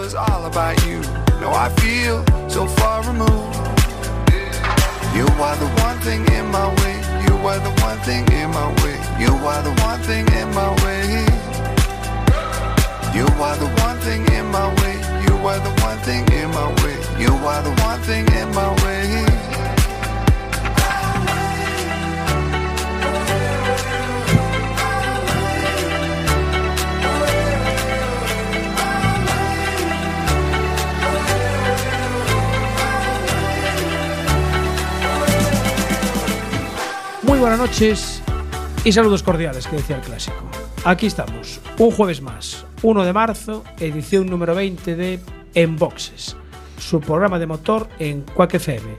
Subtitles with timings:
[0.00, 1.00] was all about you.
[1.42, 3.56] Now I feel so far removed.
[5.16, 6.96] You are the one thing in my way.
[7.26, 8.96] You are the one thing in my way.
[9.20, 11.04] You are the one thing in my way.
[13.16, 14.96] You are the one thing in my way.
[15.26, 16.96] You are the one thing in my way.
[17.24, 19.49] You are the one thing in my way.
[37.40, 38.22] Buenas noches
[38.84, 40.44] y saludos cordiales, que decía el clásico.
[40.84, 45.20] Aquí estamos, un jueves más, 1 de marzo, edición número 20 de
[45.54, 46.36] Enboxes,
[46.78, 48.90] su programa de motor en Quack FM.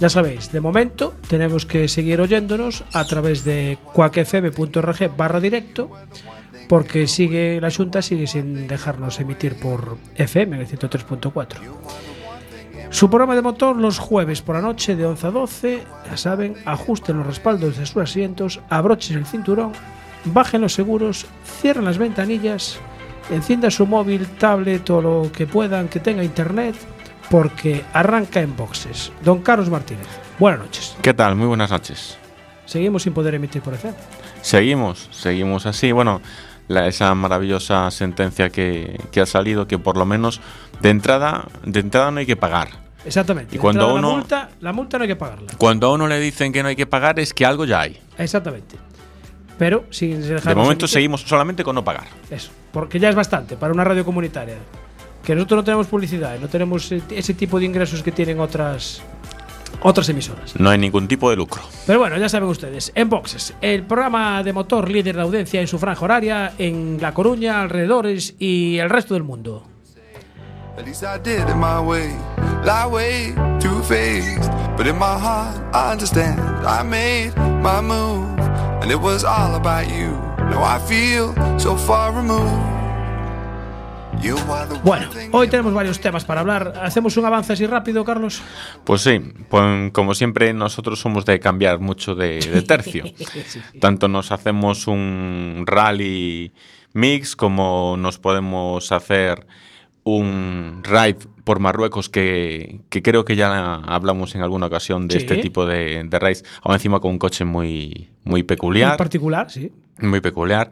[0.00, 5.88] Ya sabéis, de momento tenemos que seguir oyéndonos a través de quackfm.org barra directo,
[6.68, 12.15] porque sigue la Junta sigue sin dejarnos emitir por FM en el 103.4.
[12.90, 15.82] Su programa de motor los jueves por la noche de 11 a 12.
[16.10, 19.72] Ya saben, ajusten los respaldos de sus asientos, abrochen el cinturón,
[20.24, 21.26] bajen los seguros,
[21.60, 22.78] cierren las ventanillas,
[23.30, 26.74] encienda su móvil, tablet o lo que puedan que tenga internet,
[27.30, 29.12] porque arranca en boxes.
[29.22, 30.06] Don Carlos Martínez,
[30.38, 30.96] buenas noches.
[31.02, 31.36] ¿Qué tal?
[31.36, 32.16] Muy buenas noches.
[32.64, 33.96] Seguimos sin poder emitir por FM.
[34.42, 35.92] Seguimos, seguimos así.
[35.92, 36.20] Bueno,
[36.68, 40.40] la- esa maravillosa sentencia que, que ha salido, que por lo menos
[40.80, 42.68] de entrada, de entrada no hay que pagar.
[43.04, 43.54] Exactamente.
[43.56, 45.52] Y cuando Entrada la uno- multa, la multa no hay que pagarla.
[45.58, 48.00] Cuando a uno le dicen que no hay que pagar es que algo ya hay.
[48.18, 48.76] Exactamente.
[49.58, 52.08] Pero sin dejarnos De momento seguimos solamente con no pagar.
[52.30, 54.56] Eso, porque ya es bastante para una radio comunitaria.
[55.24, 59.02] Que nosotros no tenemos publicidad, no tenemos ese tipo de ingresos que tienen otras
[59.82, 60.58] otras emisoras.
[60.58, 61.62] No hay ningún tipo de lucro.
[61.86, 65.66] Pero bueno, ya saben ustedes, en Boxes, el programa de motor líder de audiencia en
[65.68, 69.64] su franja horaria en La Coruña, alrededores y el resto del mundo.
[70.76, 72.10] At least I did it my way,
[72.62, 74.50] lie way too faced.
[74.76, 76.38] But in my heart, I understand.
[76.66, 78.38] I made my move,
[78.82, 80.12] and it was all about you.
[80.50, 82.76] Now I feel so far removed.
[84.22, 86.74] You are the one Bueno, hoy tenemos varios temas para hablar.
[86.82, 88.42] ¿Hacemos un avance así rápido, Carlos?
[88.84, 93.04] Pues sí, pues, como siempre nosotros somos de cambiar mucho de, de tercio.
[93.80, 96.52] Tanto nos hacemos un rally
[96.92, 99.46] mix como nos podemos hacer
[100.08, 105.18] un ride por Marruecos que, que creo que ya hablamos en alguna ocasión de Sí.
[105.18, 108.96] este tipo de, de aún encima con un coche muy, muy peculiar.
[108.96, 109.72] particular, sí.
[110.00, 110.70] Muy peculiar.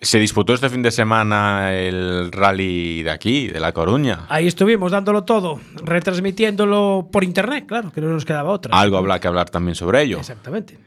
[0.00, 4.26] Se disputó este fin de semana el rally de aquí, de La Coruña.
[4.28, 8.78] Ahí estuvimos dándolo todo, retransmitiéndolo por internet, claro, que no nos quedaba otra.
[8.78, 10.18] Algo habrá que hablar también sobre ello.
[10.18, 10.78] Exactamente.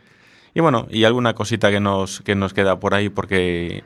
[0.53, 3.83] Y bueno, y alguna cosita que nos, que nos queda por ahí, porque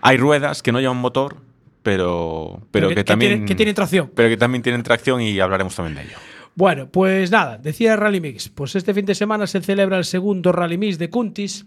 [0.00, 1.36] hay ruedas que no llevan motor,
[1.84, 3.30] pero, pero que, también.
[3.32, 4.10] tienen- que tienen tracción.
[4.16, 6.16] Pero que también tienen tracción y hablaremos también de ello.
[6.56, 8.48] Bueno, pues nada, decía Rally Mix.
[8.48, 11.64] Pues este fin de semana se celebra el segundo Rally Mix de Cuntis.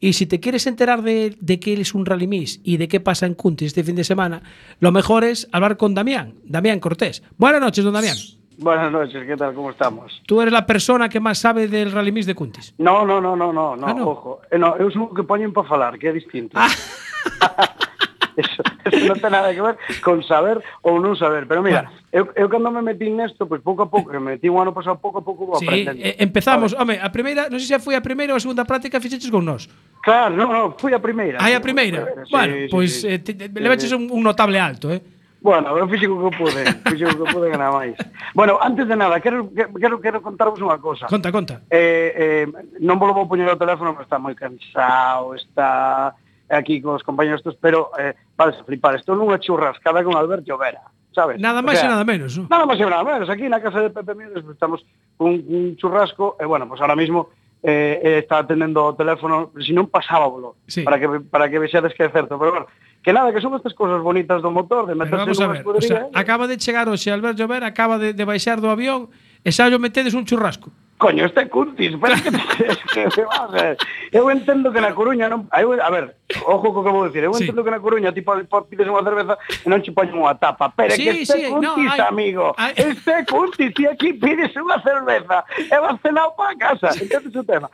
[0.00, 2.98] Y si te quieres enterar de, de qué es un Rally Mix y de qué
[3.00, 4.42] pasa en Cuntis este fin de semana,
[4.80, 7.22] lo mejor es hablar con Damián, Damián Cortés.
[7.38, 8.16] Buenas noches, don Damián.
[8.58, 9.54] Buenas noches, ¿qué tal?
[9.54, 10.20] ¿Cómo estamos?
[10.26, 12.74] Tú eres la persona que más sabe del Rally Mix de Cuntis.
[12.78, 14.08] No, no, no, no, no, no, Ah, no?
[14.08, 14.40] ojo.
[14.50, 16.58] Eh, no, eu son o que poñen para falar, que é distinto.
[18.42, 21.46] eso, eso non ten nada que ver con saber ou non saber.
[21.46, 22.34] Pero mira, bueno.
[22.34, 24.58] eu, eu cando me metí nesto, pois pues, pouco a pouco, que me metí un
[24.58, 26.02] ano pasado, pouco a pouco vou sí, aprendendo.
[26.02, 28.98] Eh, empezamos, home, a primeira, non sei se foi a primeira ou a segunda práctica
[28.98, 29.70] fixeches con nós.
[30.02, 31.38] Claro, non, non, foi a primeira.
[31.38, 32.26] Ah, a primeira.
[32.26, 35.00] Sí, bueno, sí, pois sí, eh, te, te, levaches un, un notable alto, eh?
[35.44, 37.94] Bueno, eu fixo o que pude, fixo o que pude que nada máis.
[38.32, 41.04] Bueno, antes de nada, quero, quero, quero contarvos unha cosa.
[41.04, 41.60] Conta, conta.
[41.68, 46.16] Eh, eh, non vos vou poñer o teléfono, pero está moi cansado, está
[46.54, 50.46] aquí con os compañeros estos, pero eh, vais a flipar, estou nunha churrascada con Alberto
[50.46, 51.36] Llovera, sabes?
[51.42, 52.46] Nada máis o sea, e nada menos, ¿no?
[52.50, 54.86] Nada máis e nada menos, aquí na casa de Pepe Mieres estamos
[55.18, 57.30] con un churrasco, e bueno, pues ahora mismo
[57.62, 60.84] eh, eh está atendendo o teléfono, se si non pasábavolo, sí.
[60.84, 62.66] para que para que vexades que é certo, pero bueno,
[63.04, 65.84] que nada, que son estas cousas bonitas do motor, de meterse vamos a ver, escudería,
[65.84, 66.16] o sea, eh.
[66.16, 69.12] acaba de chegar hoxe Alberto Llover, acaba de, de baixar do avión,
[69.44, 72.30] e xa yo metedes un churrasco coño, este Curtis, pero que,
[72.94, 73.76] que, que vamos a ver.
[74.12, 77.34] Eu entendo que na Coruña non, eu, a ver, ojo co que vou dicir, eu
[77.34, 77.44] sí.
[77.44, 78.32] entendo que na Coruña tipo
[78.70, 81.92] pides unha cerveza e non che poñen unha tapa, pero sí, que este sí, Curtis,
[81.98, 82.72] no, amigo, hay...
[82.78, 87.68] este Curtis, ti aquí pides unha cerveza e vas cenado para casa, entendes o tema.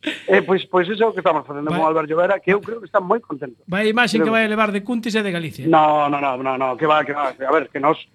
[0.00, 1.76] Eh, pois, pois iso é o que estamos facendo vale.
[1.76, 4.24] con Alberto Llovera Que eu creo que está moi contento Vai a imaxe creo...
[4.24, 7.04] que vai levar de Cuntis e de Galicia No, no, no, no, no que va,
[7.04, 8.08] que va A ver, que nos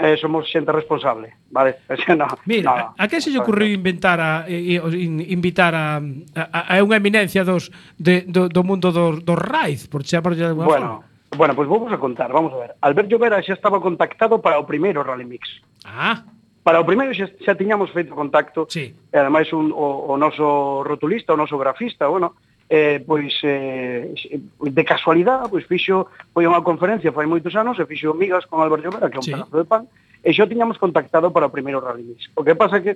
[0.00, 1.84] eh, somos xente responsable, vale?
[2.00, 2.84] Xe, no, Mira, nada.
[2.96, 6.00] a que se lle ocorreu inventar a, in, invitar a,
[6.34, 7.68] a, a unha eminencia dos,
[8.00, 11.10] de, do, do mundo dos, dos RAID, por chamarlle de alguna bueno, forma?
[11.36, 12.70] Bueno, pois pues vamos a contar, vamos a ver.
[12.80, 15.46] Albert Llovera xa estaba contactado para o primeiro Rally Mix.
[15.86, 16.26] Ah.
[16.64, 18.66] Para o primeiro xa, xa tiñamos feito contacto.
[18.66, 18.90] Sí.
[18.90, 22.34] E ademais un, o, o noso rotulista, o noso grafista, bueno,
[22.70, 28.14] eh, pois eh, de casualidade, pois fixo, foi unha conferencia fai moitos anos e fixo
[28.14, 29.34] migas con Albert Llobera, que é un sí.
[29.34, 29.90] pedazo de pan,
[30.22, 32.30] e xa tiñamos contactado para o primeiro Rally Mix.
[32.38, 32.92] O que pasa é que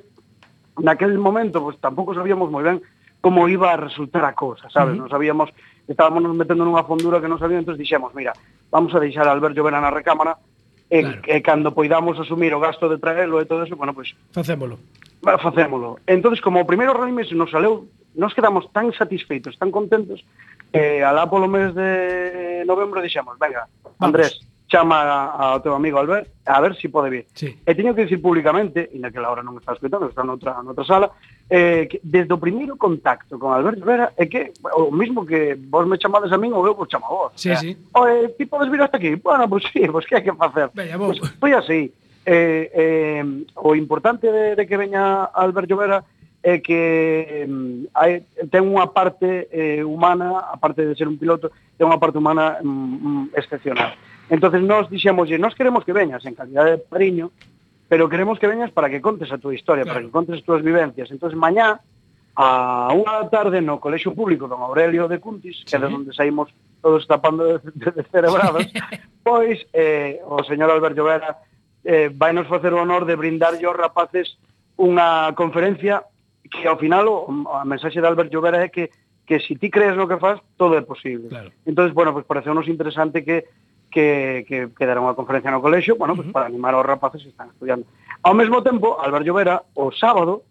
[0.79, 2.79] naquel momento pois, tampouco sabíamos moi ben
[3.19, 4.95] como iba a resultar a cosa, sabes?
[4.95, 5.11] Uh -huh.
[5.11, 5.51] Non sabíamos,
[5.91, 8.31] estábamos nos metendo nunha fondura que non sabíamos, entón dixemos, mira,
[8.71, 10.39] vamos a deixar a Albert Llobera na recámara,
[10.87, 11.19] e, claro.
[11.27, 14.15] e cando poidamos asumir o gasto de traelo e todo eso, bueno, pois...
[14.31, 14.79] Pues, facémolo.
[15.19, 15.99] Facémolo.
[16.07, 20.25] Entón, como o primeiro Rally Mix nos saleu nos quedamos tan satisfeitos, tan contentos,
[20.73, 23.69] que eh, alá polo mes de novembro dixemos, venga,
[24.01, 24.43] Andrés,
[24.75, 27.27] chama ao teu amigo Albert a ver se si pode vir.
[27.35, 27.55] Sí.
[27.65, 31.15] E teño que dicir públicamente, e naquela hora non está escutando, está noutra, noutra sala,
[31.47, 35.87] eh, que desde o primeiro contacto con Albert Rivera, é que o mismo que vos
[35.87, 37.33] me chamades a min ou eu vos chamo a vos.
[37.39, 37.79] Sí, o sea, sí.
[37.95, 39.15] O, eh, ti podes vir hasta aquí?
[39.15, 40.69] Bueno, pois pues, sí, pois pues, que hai que facer?
[40.75, 41.15] Veña, vou.
[41.15, 41.95] Pois, pues, foi así.
[42.27, 43.25] Eh, eh,
[43.55, 46.03] o importante de, de que veña Albert Llobera
[46.45, 47.49] é que
[47.97, 48.21] hai,
[48.53, 51.49] ten unha parte eh, humana, a parte de ser un piloto,
[51.81, 53.97] ten unha parte humana mm, mm excepcional.
[54.29, 57.33] entonces nos dixemos, nos queremos que veñas en calidad de pariño,
[57.89, 59.97] pero queremos que veñas para que contes a túa historia, claro.
[59.97, 61.09] para que contes as túas vivencias.
[61.09, 61.81] entonces mañá,
[62.37, 65.73] a unha da tarde no Colexio Público Don Aurelio de Cuntis, sí.
[65.73, 66.53] que é de onde saímos
[66.85, 68.69] todos tapando de, de, de cerebrados,
[69.25, 71.41] pois eh, o señor Alberto Vera
[71.89, 74.37] eh, vai nos facer o honor de brindar aos rapaces
[74.77, 76.05] unha conferencia
[76.51, 78.91] que ao final o, a mensaxe de Albert Llobera é que
[79.25, 81.33] que si ti crees no que faz, todo é posible.
[81.33, 81.49] Claro.
[81.65, 83.49] Entonces, bueno, pues pareceunos interesante que
[83.91, 86.35] que, que, que dera unha conferencia no colexio, bueno, pues uh -huh.
[86.35, 87.87] para animar aos rapaces que están estudiando.
[88.27, 90.43] Ao mesmo tempo, Albert Llobera, o sábado,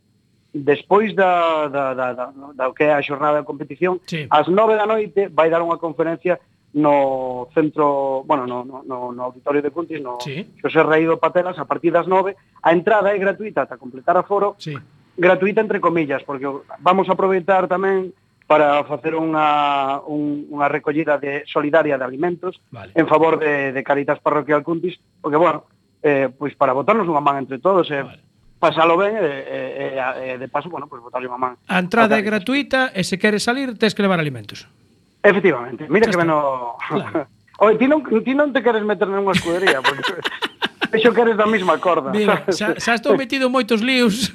[0.54, 4.32] despois da, da, da, da, da que é a xornada de competición, sí.
[4.32, 6.40] ás nove da noite vai dar unha conferencia
[6.74, 10.48] no centro, bueno, no, no, no, no auditorio de Cuntis, no sí.
[10.64, 12.40] Xosé Raído Patelas, a partir das nove.
[12.64, 14.74] A entrada é gratuita ata completar a foro, sí
[15.18, 16.48] gratuita entre comillas, porque
[16.80, 18.14] vamos a aproveitar tamén
[18.48, 22.92] para facer unha, un, unha recollida de solidaria de alimentos vale.
[22.94, 25.66] en favor de, de Caritas Parroquial Cuntis, porque, bueno,
[26.04, 28.24] eh, pois para botarnos unha man entre todos, eh, vale
[28.64, 31.60] pasalo ben e, eh, eh, eh, de paso, bueno, pois botarle unha man.
[31.68, 34.64] A entrada é gratuita e se queres salir tes que levar alimentos.
[35.20, 35.84] Efectivamente.
[35.92, 36.80] Mira Está que ben o...
[36.80, 37.28] Claro.
[37.64, 40.16] Oye, ti non, ti non te queres meter nunha escudería, porque
[40.94, 42.14] Vexo que eres da mesma corda.
[42.14, 44.30] Mira, xa, xa estou metido moitos líos.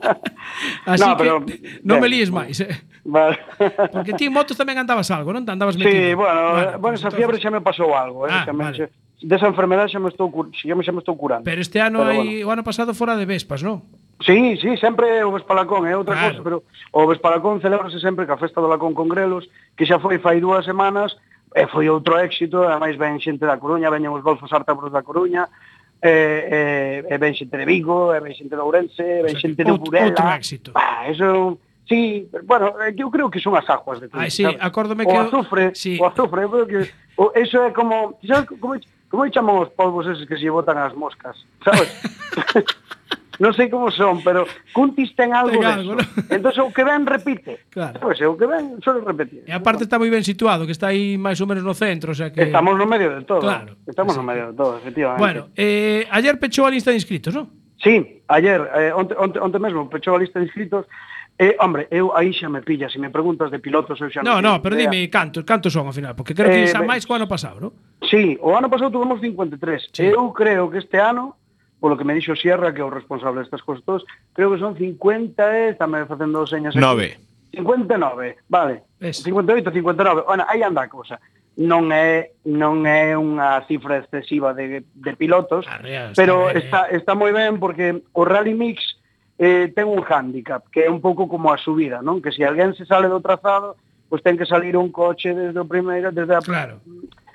[0.84, 2.76] Así no, pero, que non me líes máis, eh.
[3.08, 3.40] Vale.
[3.88, 5.48] Porque ti motos tamén andabas algo, non?
[5.48, 5.96] Te andabas metido.
[5.96, 7.16] Sí, bueno, vale, bueno esa entonces...
[7.16, 8.68] fiebre xa me pasou algo, eh, ah, tamén.
[8.68, 8.92] Vale.
[9.18, 11.48] Desa enfermedade xa me estou xa me, xa me estou curando.
[11.48, 12.28] Pero este ano pero bueno.
[12.28, 13.80] hai, o ano pasado fora de Vespas, non?
[14.20, 16.36] Sí, sí, sempre o Vespalacón é eh, outra claro.
[16.36, 16.56] cosa, pero
[16.92, 20.36] o Vespalacón celebrase sempre que a festa do Lacón con Grelos, que xa foi fai
[20.36, 21.16] dúas semanas,
[21.54, 25.48] e foi outro éxito, ademais ven xente da Coruña, veñen os golfos ártabros da Coruña,
[26.02, 29.64] eh, eh, e ven xente de Vigo, e ven xente de Ourense, e ven xente
[29.64, 30.14] de Burela.
[30.14, 30.72] Outro éxito.
[30.72, 31.58] Bah, eso
[31.88, 34.20] Sí, bueno, eu creo que son as aguas de todo.
[34.20, 35.12] Ah, sí, acórdome que...
[35.12, 35.96] O azufre, sí.
[35.98, 36.90] o azufre, creo que...
[37.16, 38.18] O, eso é como...
[38.26, 38.76] Sabes, como,
[39.08, 41.88] como chaman os polvos eses que se botan as moscas, sabes?
[43.38, 44.42] non sei como son, pero
[44.74, 46.02] Cuntis ten algo ten algo, ¿no?
[46.26, 47.70] Entón o que ven repite.
[47.70, 47.98] Claro.
[48.02, 49.46] Pois pues, o que ven solo repetir.
[49.46, 52.18] E aparte está moi ben situado, que está aí máis ou menos no centro, o
[52.18, 53.42] sea que Estamos no medio de todo.
[53.42, 53.78] Claro.
[53.86, 54.20] Estamos Así.
[54.20, 55.22] no medio de todo, efectivamente.
[55.22, 57.46] Bueno, eh ayer pechou a lista de inscritos, ¿no?
[57.78, 60.84] Sí, ayer, eh, onte, onte, onte mesmo pechou a lista de inscritos
[61.38, 64.42] Eh, hombre, eu aí xa me pilla, se me preguntas de pilotos eu xa No,
[64.42, 64.90] no, pero idea.
[64.90, 67.30] dime cantos, cantos son ao final, porque creo que eh, xa máis que o ano
[67.30, 67.70] pasado, non?
[68.02, 69.94] Sí, o ano pasado tuvemos 53.
[69.94, 70.10] Sí.
[70.10, 71.38] Eu creo que este ano
[71.80, 74.02] polo que me dixo Sierra, que é o responsable destas cousas
[74.34, 76.82] creo que son 50 e eh, estame facendo señas aquí.
[76.84, 77.18] 9.
[77.52, 78.82] 59, vale.
[79.00, 79.22] Es.
[79.22, 80.22] 58, 59.
[80.26, 81.20] Bueno, aí anda a cousa.
[81.58, 87.34] Non é non é unha cifra excesiva de, de pilotos, Arreos, pero está, está moi
[87.34, 88.78] ben porque o Rally Mix
[89.42, 92.22] eh, ten un hándicap, que é un pouco como a subida, non?
[92.22, 93.74] Que se alguén se sale do trazado,
[94.06, 96.42] pois pues ten que salir un coche desde o primeiro, desde a...
[96.46, 96.78] Claro.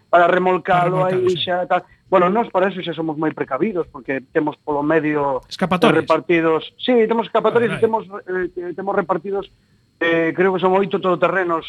[0.07, 4.53] Para remolcalo aí xa tal Bueno, nós para eso xa somos moi precavidos porque temos
[4.61, 5.41] polo medio
[5.97, 9.49] repartidos, sí, temos escapatorias e temos eh, temos repartidos
[9.97, 11.65] eh, creo que son oito todoterrenos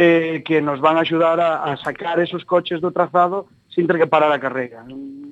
[0.00, 4.00] eh, que nos van a axudar a, a sacar esos coches do trazado sin ter
[4.00, 4.80] que parar a carreira.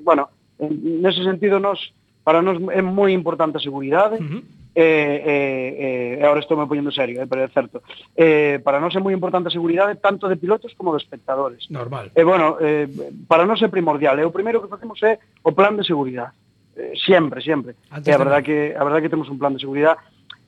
[0.04, 0.28] Bueno,
[0.60, 1.80] en, nese sentido nos
[2.20, 6.66] para nós é moi importante a seguridade, uh -huh eh, eh, eh, ahora estou me
[6.66, 7.83] poñendo serio, eh, pero é certo.
[8.19, 11.71] Eh, para nós é moi importante a seguridade tanto de pilotos como de espectadores.
[11.71, 12.11] Normal.
[12.11, 12.90] E eh, bueno, eh,
[13.31, 14.19] para nós é primordial.
[14.19, 16.35] E eh, o primeiro que facemos é o plan de seguridade.
[16.75, 17.78] Eh, sempre, sempre.
[17.95, 20.02] Antes e a verdad que a verdad que temos un plan de seguridade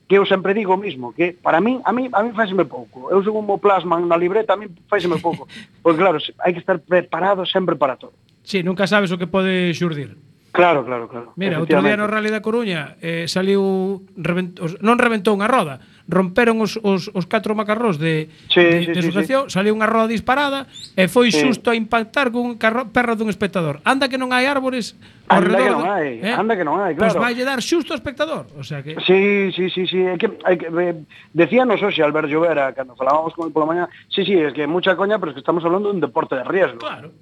[0.07, 3.11] que eu sempre digo o mismo, que para min, a mí, a mí faiseme pouco.
[3.11, 5.47] Eu según mo plasman na libreta, a mí faiseme pouco.
[5.83, 8.15] Porque claro, hai que estar preparado sempre para todo.
[8.43, 10.15] Sí, nunca sabes o que pode xurdir.
[10.57, 11.33] Claro, claro, claro.
[11.37, 16.65] Mira, outro día no Rally da Coruña eh, saliu reventos, non reventou unha roda, romperon
[16.65, 19.37] os, os, os catro macarrós de, sí, de, sí, de sí, sí.
[19.53, 20.65] saliu unha roda disparada
[20.97, 21.45] e foi sí.
[21.45, 23.85] xusto a impactar cun carro, perro dun espectador.
[23.85, 24.97] Anda que non hai árbores
[25.29, 26.33] anda alrededor, que non hai, eh?
[26.33, 27.21] anda que non hai, pois claro.
[27.21, 30.17] Pois pues vai dar xusto ao espectador, o sea que Sí, sí, sí, sí, é
[30.17, 30.97] que, é que eh,
[31.37, 34.97] decíanos hoxe Albert Llovera cando falábamos con el pola mañá, sí, sí, es que mucha
[34.97, 36.81] coña, pero es que estamos hablando de un deporte de riesgo.
[36.81, 37.13] Claro.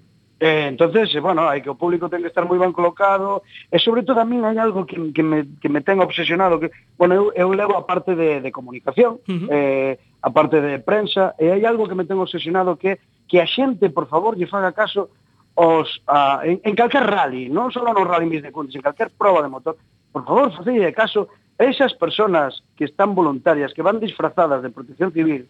[0.46, 3.42] Eh, entonces, eh, bueno, hai que o público ten que estar moi ben colocado,
[3.74, 6.70] e sobre todo a min hai algo que, que, me, que me ten obsesionado, que,
[7.02, 9.50] bueno, eu, eu levo a parte de, de comunicación, uh -huh.
[9.50, 13.50] eh, a parte de prensa, e hai algo que me ten obsesionado que que a
[13.50, 15.10] xente, por favor, lle faga caso
[15.58, 19.10] os, a, en, en calquer rally, non só no rally mis de Cundes, en calquer
[19.18, 19.82] proba de motor,
[20.14, 21.25] por favor, facelle caso
[21.58, 25.50] a esas personas que están voluntarias, que van disfrazadas de protección civil,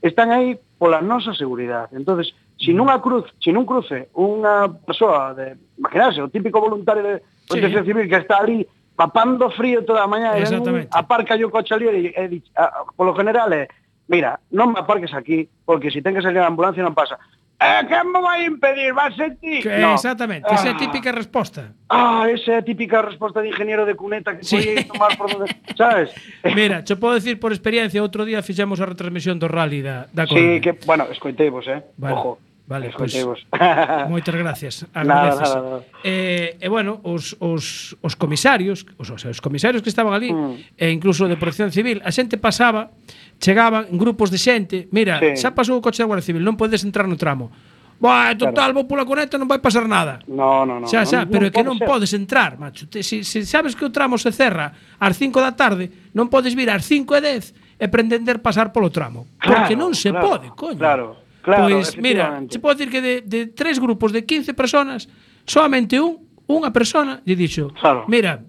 [0.00, 1.92] están aí pola nosa seguridade.
[1.92, 7.14] entonces Si nunha cruz, si nun cruce unha persoa de, imaginarse, o típico voluntario de
[7.48, 7.88] protección sí.
[7.88, 8.68] civil que está ali
[9.00, 13.16] papando frío toda a mañá e un, aparca yo coche ali e, e, a, polo
[13.16, 13.64] general é,
[14.12, 17.16] mira, non me aparques aquí porque se si ten que salir a ambulancia non pasa.
[17.60, 18.92] Eh, que me vai impedir?
[18.92, 19.60] Vas a ti?
[19.60, 19.96] Que, no.
[19.96, 21.72] Exactamente, ah, esa é a típica resposta.
[21.88, 24.84] Ah, esa é a típica resposta de ingeniero de cuneta que sí.
[24.84, 25.48] tomar por donde...
[25.76, 26.12] sabes?
[26.56, 30.28] Mira, cho podo decir por experiencia, outro día fixemos a retransmisión do rally da, da
[30.28, 30.56] Coruña.
[30.56, 31.84] Sí, que, bueno, escoitei vos, eh?
[31.96, 32.16] Vale.
[32.16, 32.49] Ojo.
[32.70, 33.42] Vale, pois, pues,
[34.14, 34.86] moitas gracias.
[34.94, 35.42] Agradeces.
[35.42, 35.84] Nada, nada, nada.
[36.06, 40.78] Eh, e eh, bueno, os, os, os comisarios, os, os comisarios que estaban ali, mm.
[40.78, 42.94] e eh, incluso de Protección Civil, a xente pasaba,
[43.42, 45.42] chegaban grupos de xente, mira, sí.
[45.42, 47.50] xa pasou o coche da Guardia Civil, non podes entrar no tramo.
[47.98, 48.72] Bah, total, claro.
[48.78, 50.22] vou pola conecta, non vai pasar nada.
[50.30, 50.86] No, no, no.
[50.86, 51.90] Xa, xa, pero é que non ser.
[51.90, 52.86] podes entrar, macho.
[52.86, 54.70] Te, se, se sabes que o tramo se cerra
[55.02, 58.94] ás 5 da tarde, non podes vir ás 5 e 10 e pretender pasar polo
[58.94, 59.26] tramo.
[59.42, 60.78] Claro, porque non se claro, pode, coño.
[60.78, 65.08] Claro, Claro, pois, mira, se pode dicir que de, de tres grupos de 15 personas,
[65.48, 68.04] solamente un, unha persona lle dixo, claro.
[68.06, 68.44] mira,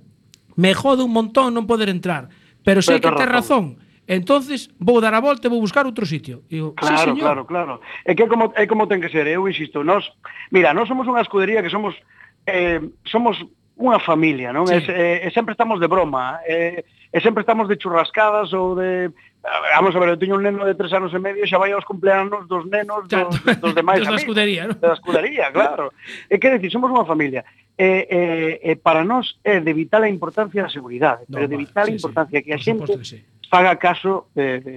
[0.60, 2.28] me jode un montón non poder entrar,
[2.62, 3.80] pero sei pero que ten razón.
[3.80, 6.44] razón entonces vou dar a volta e vou buscar outro sitio.
[6.52, 7.22] E eu, claro, sí, señor.
[7.22, 7.74] claro, claro.
[8.04, 10.04] É que como é como ten que ser, eh, eu insisto, nós,
[10.52, 11.96] mira, nós somos unha escudería que somos
[12.44, 13.40] eh, somos
[13.80, 14.68] unha familia, non?
[14.68, 14.84] Sí.
[14.84, 19.16] E, eh, e sempre estamos de broma, eh, e sempre estamos de churrascadas ou de
[19.44, 21.74] Eh, vamos a ver, eu teño un neno de tres anos e medio xa vai
[21.74, 24.78] aos cumpleanos dos nenos dos, dos demais dos da escudería, ¿no?
[24.78, 25.90] Da escudería, claro.
[26.30, 27.42] E que decir, somos unha familia.
[27.74, 28.22] E, e,
[28.62, 31.98] e para nós é de vital a importancia da seguridade, no, pero de vital sí,
[31.98, 33.18] importancia sí, que a xente que sí.
[33.50, 34.74] faga caso de, de,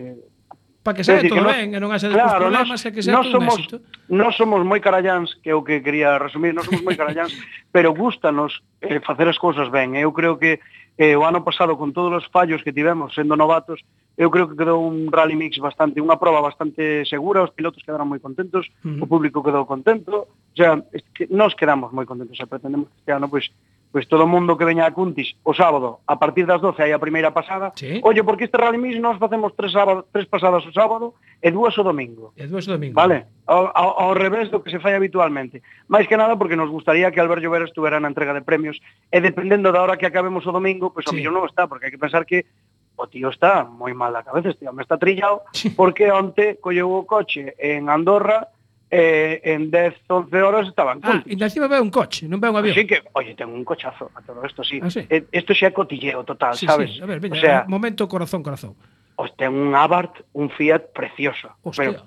[0.84, 2.90] para que saia todo que nos, ben, e non haxa despois claro, problemas, nos, e
[2.92, 3.76] que sea nos todo somos, éxito.
[4.08, 7.32] Non somos moi carallans, que é o que quería resumir, non somos moi carallans,
[7.74, 9.92] pero gustanos eh, facer as cousas ben.
[9.96, 10.60] Eu creo que
[10.96, 13.80] eh, o ano pasado, con todos os fallos que tivemos sendo novatos,
[14.16, 18.06] eu creo que quedou un rally mix bastante, unha proba bastante segura, os pilotos quedaron
[18.06, 19.02] moi contentos, uh -huh.
[19.02, 20.78] o público quedou contento, xa,
[21.14, 23.50] que nos quedamos moi contentos, xa pretendemos que este ano, pois,
[23.90, 26.94] pois todo o mundo que veña a Cuntis o sábado, a partir das 12 hai
[26.94, 27.98] a primeira pasada, sí.
[28.06, 31.74] oye, porque este rally mix nos facemos tres, sábado, tres pasadas o sábado e dúas
[31.74, 32.30] o domingo.
[32.38, 32.94] E dúas o domingo.
[32.94, 35.58] Vale, ao, ao, ao revés do que se fai habitualmente.
[35.90, 38.78] Mais que nada porque nos gustaría que Albert Llobera estuvera na entrega de premios
[39.10, 41.14] e dependendo da hora que acabemos o domingo, pois pues, sí.
[41.14, 42.46] o millón non está, porque hai que pensar que
[42.96, 45.42] o tío está moi mal da cabeza, este home está trillado,
[45.74, 48.54] porque onte colleu o coche en Andorra
[48.90, 51.34] eh, en 10, 11 horas estaban cuntis.
[51.34, 52.78] Ah, e encima ve un coche, non ve un avión.
[52.78, 54.78] Así que, oye, tengo un cochazo a todo isto, sí.
[54.78, 55.02] Ah, sí.
[55.10, 56.94] Eh, esto xa é cotilleo total, sí, sabes?
[56.94, 57.02] Sí.
[57.02, 58.78] A ver, veña, o sea, momento corazón, corazón.
[59.18, 61.50] Os ten un Abarth, un Fiat precioso.
[61.66, 61.90] Hostia.
[61.90, 62.06] Pero,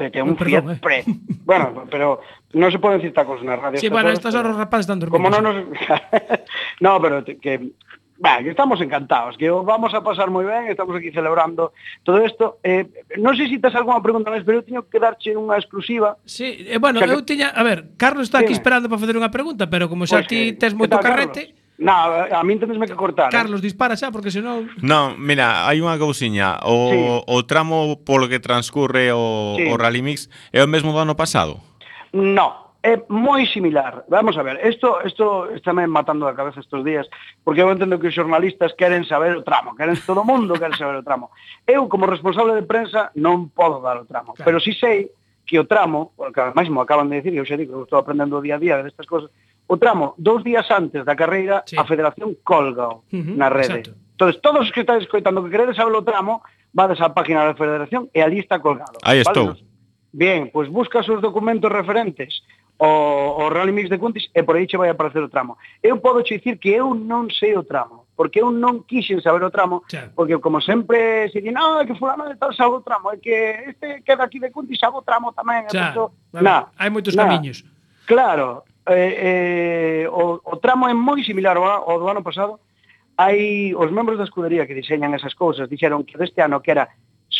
[0.00, 0.80] te ten un perdón, Fiat eh.
[0.80, 0.98] pre.
[1.44, 2.24] Bueno, pero
[2.56, 3.76] non se poden citar cosas na radio.
[3.76, 5.20] Sí, bueno, estas horas os rapazes están dormindo.
[5.20, 5.56] Como non nos...
[6.84, 7.76] no, pero que
[8.16, 11.74] Ben, estamos encantados, que vamos a pasar moi ben, estamos aquí celebrando
[12.06, 12.62] todo isto.
[12.62, 12.86] Eh,
[13.18, 16.14] non sei se tes algunha pregunta máis, pero eu teño que darche unha exclusiva.
[16.22, 18.62] Sí, eh, bueno, xa eu tiña, a ver, Carlos está aquí Dime.
[18.62, 21.62] esperando para facer unha pregunta, pero como xa pues ti tes moito carrete, Carlos?
[21.74, 23.28] Na, a min tendesme que cortar.
[23.28, 23.34] Eh.
[23.34, 23.66] Carlos, eh?
[23.66, 24.70] dispara xa, porque senón...
[24.78, 26.62] Non, mira, hai unha cousiña.
[26.62, 26.98] O, sí.
[27.26, 29.66] o tramo polo que transcurre o, sí.
[29.66, 31.58] o Rally Mix é o mesmo do ano pasado?
[32.14, 34.04] Non, é moi similar.
[34.12, 37.08] Vamos a ver, isto isto estáme matando a cabeza estes días,
[37.40, 40.76] porque eu entendo que os xornalistas queren saber o tramo, queren todo o mundo quere
[40.76, 41.32] saber o tramo.
[41.64, 44.44] Eu como responsable de prensa non podo dar o tramo, claro.
[44.44, 45.08] pero si sei
[45.48, 48.44] que o tramo, porque ademais me acaban de decir, eu xa digo, eu estou aprendendo
[48.44, 49.32] día a día destas cousas,
[49.64, 51.80] o tramo, dous días antes da carreira, sí.
[51.80, 53.80] a Federación colga uh -huh, na rede.
[53.80, 53.96] Exacto.
[54.12, 56.44] Entonces, todos os que estáis escoitando que queredes saber o tramo,
[56.76, 59.00] vades á página da Federación e ali está colgado.
[59.08, 59.56] Aí estou.
[59.56, 59.72] Vale?
[60.12, 62.44] Bien, pois pues buscas os documentos referentes
[62.78, 65.56] o, o Rally Mix de Cuntis e por aí che vai aparecer o tramo.
[65.82, 69.42] Eu podo che dicir que eu non sei o tramo, porque eu non quixen saber
[69.44, 70.10] o tramo, claro.
[70.14, 73.16] porque como sempre se di, no, ah, que fulano de tal sabe o tramo, é
[73.16, 73.34] que
[73.68, 75.66] este queda aquí de Cuntis sabe o tramo tamén.
[75.70, 76.10] Claro.
[76.32, 77.24] Penso, na, hai moitos nah.
[77.24, 77.62] camiños.
[78.06, 82.58] Claro, eh, eh, o, o tramo é moi similar ao, ao do ano pasado,
[83.16, 86.90] hai os membros da escudería que diseñan esas cousas, dixeron que deste ano que era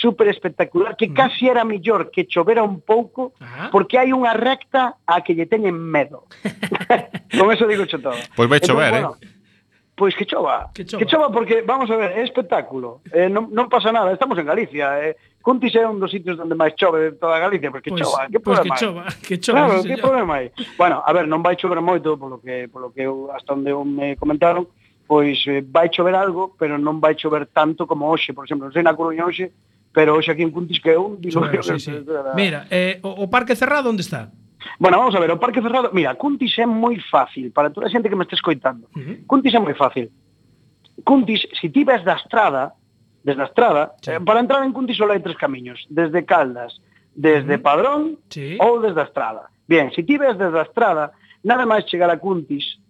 [0.04, 1.14] super espectacular que mm.
[1.16, 3.73] casi era mellor que chovera un pouco Ajá.
[3.73, 6.28] porque hai unha recta a que lle teñen medo.
[7.40, 8.20] Con eso digo cho todo.
[8.37, 9.08] Pois pues vai chover, Entonces, eh?
[9.08, 9.34] bueno, eh?
[9.96, 10.70] Pois que chova.
[10.75, 14.11] que chova, que chova porque, vamos a ver, é espectáculo, eh, non, non pasa nada,
[14.11, 17.70] estamos en Galicia, eh, Cuntis é un dos sitios onde máis chove de toda Galicia,
[17.70, 20.46] porque pois, chova, que pois problema que chova, que chova, claro, que problema hai?
[20.75, 23.87] Bueno, a ver, non vai chover moito, polo que, polo que eu, hasta onde eu
[23.87, 24.66] me comentaron,
[25.06, 28.75] pois eh, vai chover algo, pero non vai chover tanto como hoxe, por exemplo, non
[28.75, 29.54] sei na Coruña hoxe,
[29.94, 31.92] pero hoxe aquí en Cuntis que un dilo sí, sí.
[32.34, 34.28] Mira, eh, o, o parque cerrado onde está?
[34.78, 37.90] Bueno, vamos a ver, o parque cerrado, mira, Cuntis é moi fácil para toda a
[37.94, 38.90] xente que me estes coitando.
[38.90, 39.16] Uh -huh.
[39.30, 40.10] Cuntis é moi fácil.
[41.06, 42.74] Cuntis, se si ti ves da estrada,
[43.22, 44.10] desde a estrada, sí.
[44.10, 46.74] eh, para entrar en Cuntis só hai tres camiños, desde Caldas,
[47.14, 47.62] desde uh -huh.
[47.62, 48.00] Padrón
[48.34, 48.58] sí.
[48.58, 49.46] ou desde a estrada.
[49.70, 51.14] Bien, se si ti ves desde a estrada,
[51.46, 52.82] nada máis chegar a Cuntis,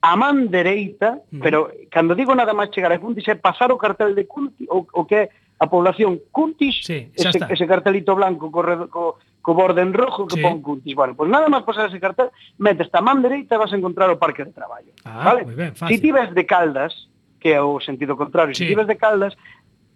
[0.00, 1.42] a man dereita, uh -huh.
[1.44, 1.58] pero
[1.92, 5.04] cando digo nada máis chegar a Cuntis é pasar o cartel de Cuntis, o, o
[5.04, 5.24] que é
[5.62, 7.46] a población Cuntis, sí, ese, está.
[7.46, 10.42] ese cartelito blanco co, co, co borde en rojo que sí.
[10.42, 10.94] pon Cuntis.
[10.96, 13.78] Bueno, pois pues nada máis pasar ese cartel, metes a man dereita e vas a
[13.78, 14.90] encontrar o parque de traballo.
[15.06, 15.46] Ah, vale?
[15.46, 15.94] Muy ben, fácil.
[15.94, 16.90] Si ti ves de Caldas,
[17.38, 18.66] que é o sentido contrario, sí.
[18.66, 19.38] si ti ves de Caldas,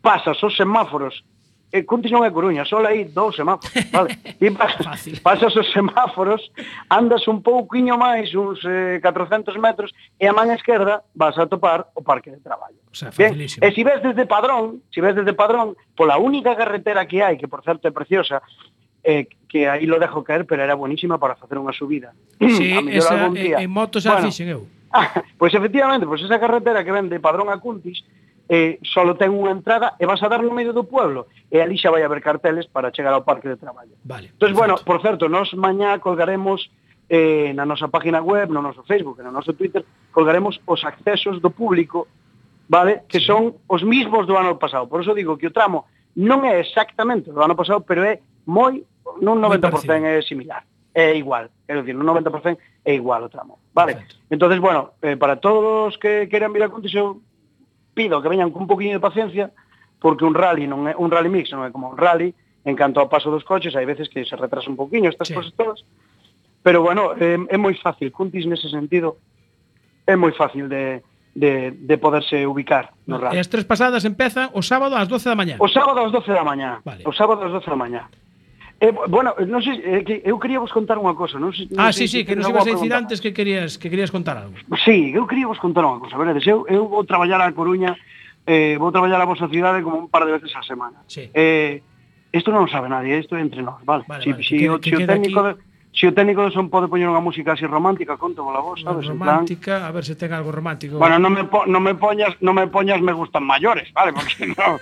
[0.07, 1.27] pasas os semáforos
[1.76, 4.16] eh, Curtis non é Coruña, só aí dous semáforos, vale?
[4.40, 6.40] Ti pasas, pasas os semáforos,
[6.88, 11.92] andas un pouquiño máis, uns eh, 400 metros, e a man esquerda vas a topar
[11.92, 12.80] o parque de traballo.
[12.88, 17.04] O sea, Bien, e si ves desde Padrón, si ves desde Padrón, pola única carretera
[17.04, 18.40] que hai, que por certo é preciosa,
[19.04, 22.16] eh, que aí lo dejo caer, pero era buenísima para facer unha subida.
[22.56, 23.61] Sí, a esa, algún día.
[23.61, 24.64] en motos bueno, fixen eu.
[24.90, 28.02] Ah, pois pues efectivamente, pois pues esa carretera que ven de Padrón a Cuntis,
[28.49, 31.75] eh, solo ten unha entrada e vas a dar no medio do pueblo e ali
[31.75, 33.99] xa vai haber carteles para chegar ao parque de traballo.
[34.07, 36.71] Vale, entón, bueno, por certo, nós mañá colgaremos
[37.11, 39.83] eh, na nosa página web, no noso Facebook, no noso Twitter,
[40.15, 42.06] colgaremos os accesos do público,
[42.71, 43.26] vale, que sí.
[43.26, 44.87] son os mismos do ano pasado.
[44.87, 48.78] Por eso digo que o tramo non é exactamente do ano pasado, pero é moi,
[49.19, 50.63] nun 90% é similar
[50.97, 53.93] é igual, é dicir, un 90% é igual o tramo, vale?
[53.93, 54.17] Perfecto.
[54.30, 57.21] Entonces, bueno, eh, para todos os que queran vir a Contixo,
[57.97, 59.49] pido que veñan cun poquinho de paciencia,
[59.99, 62.37] porque un rally non é un rally mix, non é como un rally,
[62.69, 65.35] en canto ao paso dos coches, hai veces que se retrasa un poquinho estas sí.
[65.35, 65.80] cosas todas.
[66.61, 69.17] Pero bueno, é, é moi fácil, Cuntis nese sentido
[70.04, 71.00] é moi fácil de,
[71.32, 73.39] de, de poderse ubicar no rally.
[73.39, 75.56] E as tres pasadas empezan o sábado ás 12 da mañá.
[75.56, 76.85] O sábado ás 12 da mañá.
[76.85, 77.00] Vale.
[77.09, 78.02] O sábado ás 12 da mañá.
[78.78, 81.65] Eh, bueno, eh, non sei, eh, que eu quería vos contar unha cosa, non sei,
[81.80, 83.89] Ah, non sei, sí, sí, que, que nos ibas a dicir antes que querías que
[83.89, 84.52] querías contar algo.
[84.84, 87.97] Sí, eu quería vos contar unha cosa, veredes, eu, eu vou traballar a Coruña,
[88.45, 91.00] eh, vou traballar a vosa cidade como un par de veces a semana.
[91.08, 91.25] Sí.
[91.32, 91.80] Eh,
[92.36, 94.04] isto non sabe nadie, isto é entre nós, vale?
[94.04, 95.56] vale, si, vale si, que o, que si o técnico aquí...
[95.56, 95.65] de,
[95.97, 99.08] si o técnico de son pode poñer unha música así romántica, conto vola voz, sabes?
[99.08, 99.89] Romántica, plan...
[99.89, 101.00] a ver se ten algo romántico.
[101.00, 104.12] Bueno, non me, po, non me poñas, non me poñas me gustan maiores, vale?
[104.12, 104.76] Porque non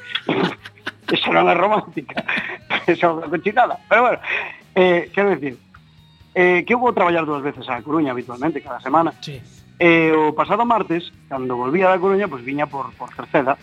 [1.14, 2.26] que xa non é romántica,
[2.98, 3.78] xa unha cochinada.
[3.86, 4.18] Pero bueno,
[4.74, 5.54] eh, quero dicir,
[6.34, 9.14] eh, que eu vou traballar dúas veces a Coruña habitualmente, cada semana.
[9.22, 9.38] Sí.
[9.78, 13.54] E eh, o pasado martes, cando volvía da Coruña, pois pues, viña por, por Cerceda,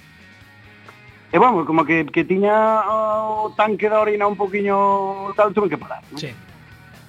[1.31, 5.79] E bueno, como que, que tiña o tanque da orina un poquinho tal, tuve que
[5.79, 6.03] parar.
[6.11, 6.19] ¿no?
[6.19, 6.27] Sí.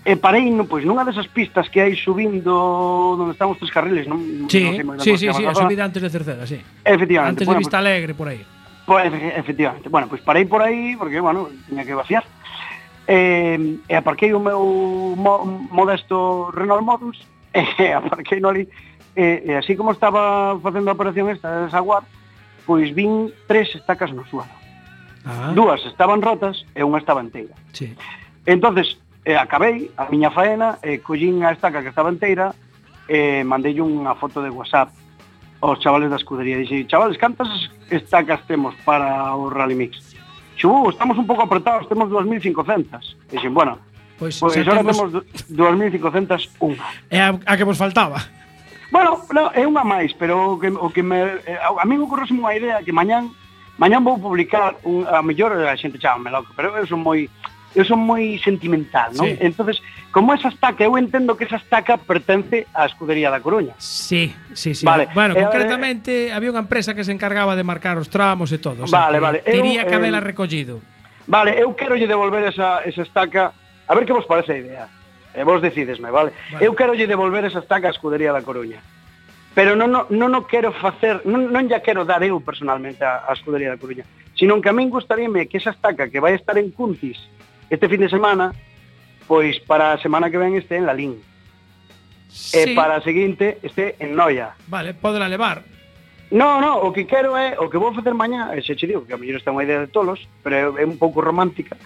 [0.07, 4.07] E parei no, pois, nunha desas pistas que hai subindo onde están os tres carriles,
[4.07, 4.47] non?
[4.47, 6.59] Sí, non sei, sí, sí, sí, a subida antes de Cerceda, sí.
[6.87, 7.43] Efectivamente.
[7.43, 8.43] Antes bueno, de Vista Alegre, por aí.
[8.87, 9.89] Pois, pues, efectivamente.
[9.89, 12.25] Bueno, pois pues parei por aí, porque, bueno, tiña que vaciar.
[13.07, 14.63] Eh, e aparquei o meu
[15.19, 17.19] mo, modesto Renault Modus,
[17.55, 18.71] e aparquei no ali,
[19.17, 22.07] e, e así como estaba facendo a operación esta de desaguar,
[22.65, 24.55] pois vin tres estacas no suelo.
[25.27, 25.51] Ah.
[25.55, 27.55] Dúas estaban rotas e unha estaba inteira.
[27.75, 27.91] Sí.
[28.47, 32.55] Entonces, eh, acabei a miña faena, eh, collín a estaca que estaba inteira,
[33.11, 34.95] e eh, mandei unha foto de WhatsApp
[35.63, 36.59] aos chavales da escudería.
[36.59, 37.49] Dixen, chavales, cantas
[37.89, 40.13] estacas temos para o Rally Mix?
[40.59, 43.31] Xubou, uh, estamos un pouco apretados, temos 2.500.
[43.31, 43.79] Dixen, bueno,
[44.19, 46.77] pois, pues, pois agora temos, temos 2.501.
[47.09, 48.19] É a, a que vos faltaba.
[48.91, 52.05] Bueno, no, é unha máis, pero o que, o que me, eh, a mí me
[52.05, 53.33] ocorreu unha idea que mañán
[53.81, 57.31] mañán vou publicar un, a mellor a xente chama loco, pero eu son moi
[57.73, 59.33] eu son moi sentimental, non?
[59.33, 59.41] Sí.
[59.41, 59.81] Entonces,
[60.13, 63.73] como esa estaca, eu entendo que esa estaca pertence á escudería da Coruña.
[63.81, 64.85] Sí, sí, sí.
[64.85, 65.09] Vale.
[65.17, 68.53] Bueno, eh, eh concretamente eh, había unha empresa que se encargaba de marcar os tramos
[68.53, 69.39] e todo, Vale, o sea, vale.
[69.41, 70.85] Diría eu, que habela eh, recollido.
[71.25, 73.57] Vale, eu quero lle devolver esa, esa estaca,
[73.89, 74.87] a ver que vos parece a idea.
[75.33, 76.37] E vos decidesme, vale?
[76.53, 76.61] vale.
[76.61, 78.85] Eu quero lle devolver esa estaca á escudería da Coruña.
[79.57, 83.25] Pero non, non, non o quero facer, non, non lla quero dar eu personalmente á,
[83.29, 84.05] á escudería da Coruña,
[84.37, 87.21] sino que a min gustaríame que esa estaca que vai estar en Cuntis,
[87.73, 88.53] Este fin de semana,
[89.25, 91.17] pois para a semana que ven este en Lalín.
[92.29, 92.69] Sí.
[92.69, 94.53] E para a seguinte este en Noia.
[94.69, 95.65] Vale, podela levar.
[96.29, 99.09] No, no, o que quero é, o que vou facer mañá, e se che digo
[99.09, 101.81] que a mellor está unha idea de tolos, pero é un pouco romántica,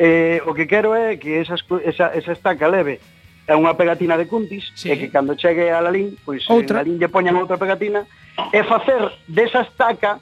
[0.00, 2.96] eh, o que quero é que esa, esa, esa estaca leve
[3.44, 4.88] é unha pegatina de Cuntis sí.
[4.88, 6.80] e que cando chegue a Lalín, pois outra.
[6.80, 8.08] en Lalín lle poñan outra pegatina
[8.56, 10.16] e facer desa estaca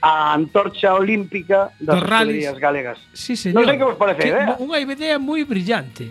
[0.00, 2.98] a antorcha olímpica das escuderías galegas.
[3.12, 3.62] Sí, señor.
[3.62, 4.62] Non sei que vos parece, que, eh?
[4.62, 6.10] Unha idea moi brillante.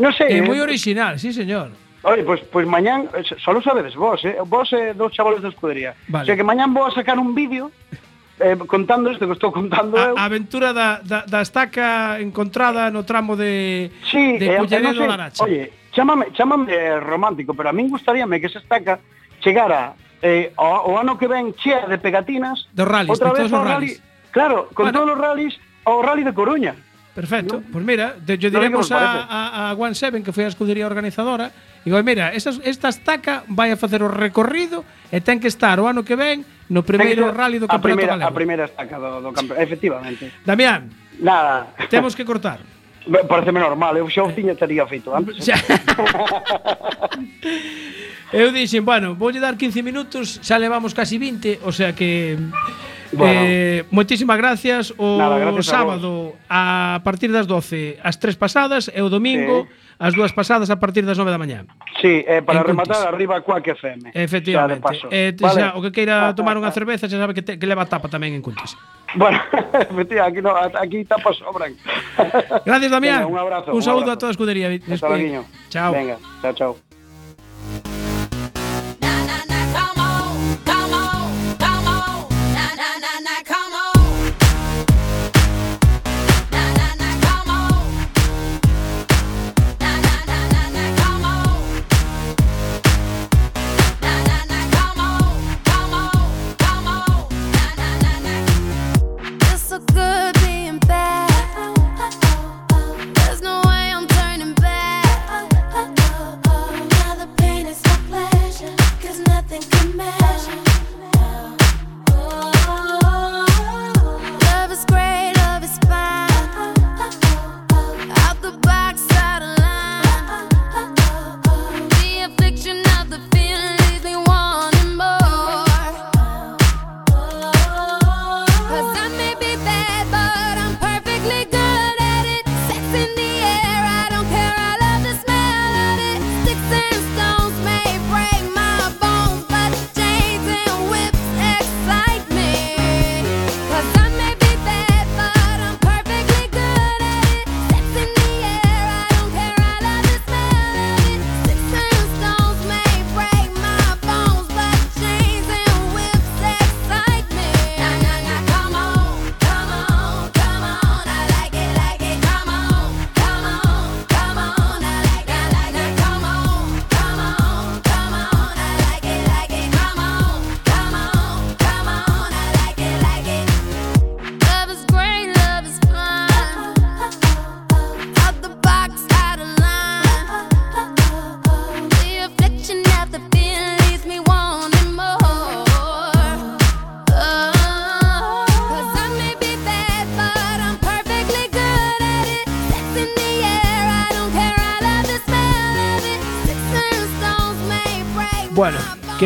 [0.00, 0.32] Non sei.
[0.32, 0.46] É eh.
[0.46, 1.72] moi original, sí, señor.
[2.06, 4.38] Oye, pois pues, pues mañán, eh, só sabedes vos, eh?
[4.46, 5.92] Vos e eh, dos chavales da escudería.
[6.08, 6.22] Vale.
[6.22, 7.72] O sea que mañán vou a sacar un vídeo
[8.40, 10.14] eh, contando isto que estou contando a, eu.
[10.16, 14.96] A aventura da, da, da estaca encontrada no tramo de, sí, de eh, Culleredo eh,
[14.96, 15.44] no sé, Laracha.
[15.44, 19.00] Oye, chámame, chámame romántico, pero a min gustaríame que esa estaca
[19.40, 22.68] chegara eh, o, o ano que ven chea de pegatinas.
[22.72, 23.62] Dos rallies, outra vez o.
[23.62, 23.96] Rally,
[24.30, 25.00] claro, con bueno.
[25.00, 26.74] todos os rallies, o rally de Coruña.
[27.16, 30.44] Perfecto, no, pues mira, de, yo diremos no a, a, a One Seven que foi
[30.44, 31.48] a escudería organizadora
[31.80, 35.80] e digo, mira, esas, esta estaca vai a facer o recorrido e ten que estar
[35.80, 38.28] o ano que ven no primeiro rally do Campeonato a primeira, Galego.
[38.28, 40.28] A primeira estaca do, do campeonato, efectivamente.
[40.44, 41.72] Damián, nada.
[41.88, 42.60] temos que cortar.
[43.32, 45.40] Pareceme normal, eu xa o tiña tería feito antes.
[45.46, 45.56] Xa.
[48.34, 52.34] Eu dixen, bueno, voulle dar 15 minutos, xa levamos casi 20, o sea que
[53.12, 53.40] Bueno.
[53.44, 58.90] Eh, moitísimas gracias o Nada, gracias sábado a, a partir das 12 as tres pasadas
[58.90, 59.70] e o domingo sí.
[60.02, 61.62] as dúas pasadas a partir das 9 da mañá.
[62.02, 63.14] Sí, eh, para en rematar cuntis.
[63.14, 64.10] arriba coa que FM.
[64.12, 64.90] Efectivamente.
[64.90, 65.60] Eh, xa, eh, vale.
[65.62, 68.34] xa, o que queira tomar unha cerveza xa sabe que, te, que leva tapa tamén
[68.34, 68.74] en Cuntis.
[69.14, 69.38] Bueno,
[69.86, 71.72] efectivamente, aquí, no, aquí tapas sobran.
[72.66, 73.24] Gracias, Damián.
[73.24, 73.70] Venga, un abrazo.
[73.70, 74.18] Un, un saúdo abrazo.
[74.18, 74.66] a toda a escudería.
[74.68, 75.14] Hasta
[75.70, 75.92] Chao.
[75.94, 76.85] Venga, chao, chao.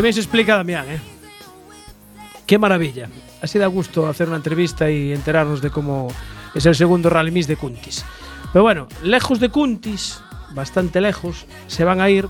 [0.01, 0.99] Que bien se explica Damián, ¿eh?
[2.47, 3.11] Qué maravilla.
[3.43, 6.09] Así da gusto hacer una entrevista y enterarnos de cómo
[6.55, 8.03] es el segundo Rally Mix de Cuntis.
[8.51, 10.23] Pero bueno, lejos de Cuntis,
[10.55, 12.27] bastante lejos, se van a ir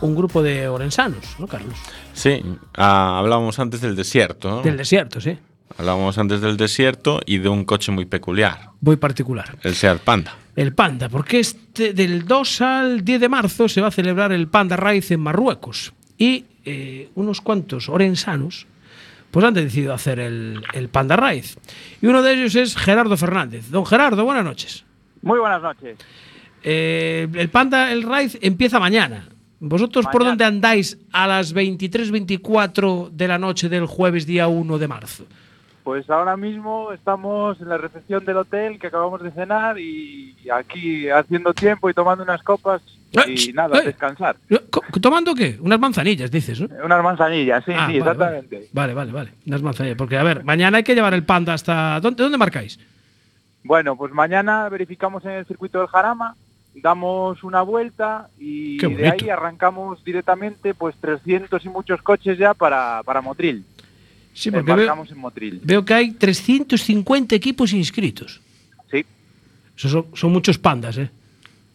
[0.00, 1.74] un grupo de orensanos, ¿no, Carlos?
[2.12, 2.40] Sí,
[2.76, 4.48] ah, hablábamos antes del desierto.
[4.48, 4.62] ¿no?
[4.62, 5.36] Del desierto, sí.
[5.76, 9.58] Hablábamos antes del desierto y de un coche muy peculiar, Muy particular.
[9.64, 10.36] el Seat Panda.
[10.54, 14.46] El Panda, porque este del 2 al 10 de marzo se va a celebrar el
[14.46, 15.92] Panda Race en Marruecos.
[16.16, 18.66] Y eh, unos cuantos orensanos
[19.30, 21.58] pues han decidido hacer el, el Panda Race.
[22.00, 23.70] Y uno de ellos es Gerardo Fernández.
[23.70, 24.84] Don Gerardo, buenas noches.
[25.22, 25.98] Muy buenas noches.
[26.62, 29.28] Eh, el Panda, el Race empieza mañana.
[29.60, 34.88] ¿Vosotros por dónde andáis a las 23.24 de la noche del jueves día 1 de
[34.88, 35.26] marzo?
[35.84, 41.08] Pues ahora mismo estamos en la recepción del hotel que acabamos de cenar y aquí
[41.10, 43.86] haciendo tiempo y tomando unas copas y nada, eh.
[43.86, 44.36] descansar.
[45.00, 45.58] ¿Tomando qué?
[45.60, 46.68] Unas manzanillas, dices, ¿no?
[46.84, 48.68] Unas manzanillas, sí, Ah, sí, vale, exactamente.
[48.72, 49.32] Vale, vale, vale.
[49.46, 49.96] Unas manzanillas.
[49.96, 51.98] Porque, a ver, mañana hay que llevar el panda hasta.
[52.00, 52.78] ¿Dónde, dónde marcáis?
[53.62, 56.34] Bueno, pues mañana verificamos en el circuito del Jarama,
[56.74, 63.02] damos una vuelta y de ahí arrancamos directamente pues 300 y muchos coches ya para,
[63.04, 63.64] para Motril.
[64.32, 65.60] Sí, porque veo, en Motril.
[65.62, 68.40] veo que hay 350 equipos inscritos.
[68.90, 69.04] Sí,
[69.76, 71.10] Eso son, son muchos pandas, ¿eh?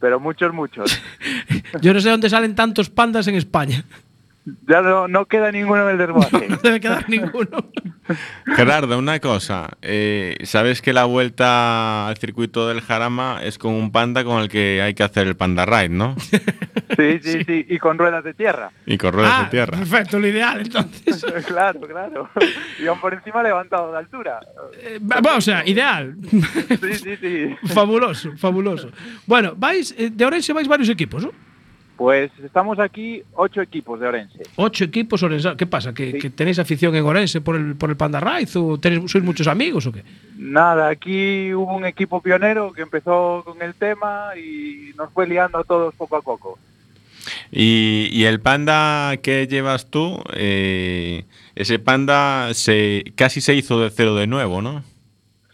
[0.06, 1.02] Pero muchos, muchos.
[1.82, 3.84] Yo no sé dónde salen tantos pandas en España.
[4.68, 6.48] Ya no, no queda ninguno en el desguace.
[6.50, 7.72] No debe quedar ninguno.
[8.56, 9.70] Gerardo, una cosa.
[9.82, 14.50] eh, Sabes que la vuelta al circuito del Jarama es con un panda con el
[14.50, 16.16] que hay que hacer el panda ride, ¿no?
[16.20, 18.72] Sí, sí, sí, y con ruedas de tierra.
[18.86, 19.78] Y con ruedas Ah, de tierra.
[19.80, 21.26] Perfecto, lo ideal, entonces.
[21.48, 22.30] claro, claro.
[22.80, 24.40] Y aún por encima levantado de altura.
[24.80, 26.16] Eh, va- va, o sea, ideal.
[26.30, 27.56] Sí, sí, sí.
[27.74, 28.90] fabuloso, fabuloso.
[29.26, 31.32] Bueno, vais, eh, de Orense vais varios equipos, ¿no?
[31.98, 34.44] Pues estamos aquí ocho equipos de Orense.
[34.58, 35.58] Ocho equipos orensanos.
[35.58, 35.94] ¿Qué pasa?
[35.94, 36.20] ¿Que, Sí.
[36.20, 38.50] que tenéis afición en Orense por el, por el Panda Ride?
[38.60, 40.04] ¿O tenéis, sois muchos amigos o qué?
[40.38, 45.58] Nada, aquí hubo un equipo pionero que empezó con el tema y nos fue liando
[45.60, 46.60] a todos poco a poco.
[47.52, 51.24] Y, y el panda que llevas tú, eh,
[51.56, 54.84] ese panda se casi se hizo de cero de nuevo, ¿no?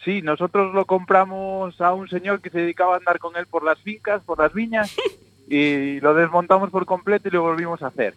[0.03, 3.63] Sí, nosotros lo compramos a un señor que se dedicaba a andar con él por
[3.63, 4.95] las fincas, por las viñas,
[5.49, 8.13] y lo desmontamos por completo y lo volvimos a hacer.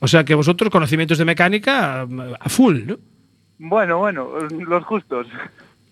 [0.00, 2.98] O sea que vosotros conocimientos de mecánica mm, a full, ¿no?
[3.58, 5.26] Bueno, bueno, los justos.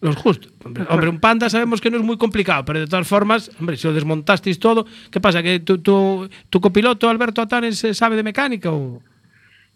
[0.00, 0.52] Los justos.
[0.64, 3.76] Hombre, hombre, un panda sabemos que no es muy complicado, pero de todas formas, hombre,
[3.76, 5.42] si lo desmontasteis todo, ¿qué pasa?
[5.42, 9.02] ¿Que tu, tu, tu copiloto Alberto Atanes eh, sabe de mecánica o...?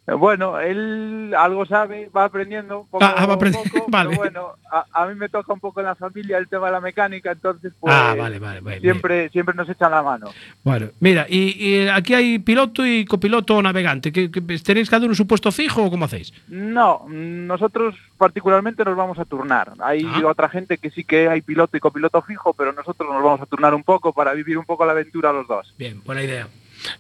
[0.07, 4.09] Bueno, él algo sabe, va aprendiendo poco Ah, ah, va aprendiendo, poco, vale.
[4.11, 6.73] pero bueno, a, a mí me toca un poco en la familia el tema de
[6.73, 10.31] la mecánica, entonces pues Ah, vale, vale, vale, siempre, siempre nos echan la mano.
[10.65, 14.11] Bueno, mira, y, y aquí hay piloto y copiloto navegante.
[14.11, 16.33] ¿Que, que ¿Tenéis cada uno su puesto fijo o cómo hacéis?
[16.49, 19.75] No, nosotros particularmente nos vamos a turnar.
[19.81, 20.23] Hay Ah.
[20.27, 23.47] otra gente que sí que hay piloto y copiloto fijo, pero nosotros nos vamos a
[23.47, 25.73] turnar un poco para vivir un poco la aventura los dos.
[25.79, 26.49] Bien, buena idea.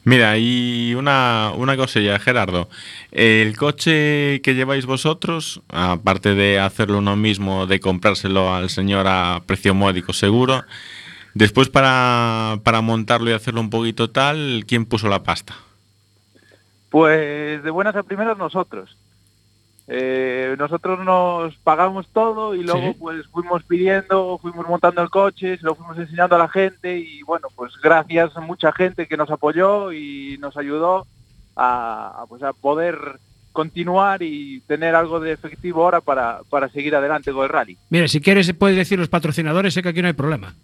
[0.05, 2.69] Mira, y una, una cosilla, Gerardo.
[3.13, 9.43] El coche que lleváis vosotros, aparte de hacerlo uno mismo, de comprárselo al señor a
[9.47, 10.65] precio módico seguro,
[11.35, 15.55] después para, para montarlo y hacerlo un poquito tal, ¿quién puso la pasta?
[16.91, 18.97] Pues de buenas a primeras nosotros.
[19.93, 22.97] Eh, nosotros nos pagamos todo y luego Sí.
[23.01, 27.23] pues fuimos pidiendo, fuimos montando el coche, se lo fuimos enseñando a la gente y
[27.23, 31.07] bueno, pues gracias a mucha gente que nos apoyó y nos ayudó
[31.57, 33.19] a, a, pues, a poder
[33.51, 37.77] continuar y tener algo de efectivo ahora para, para seguir adelante con el rally.
[37.89, 40.55] Mira, si quieres puedes decir los patrocinadores, sé que aquí no hay problema.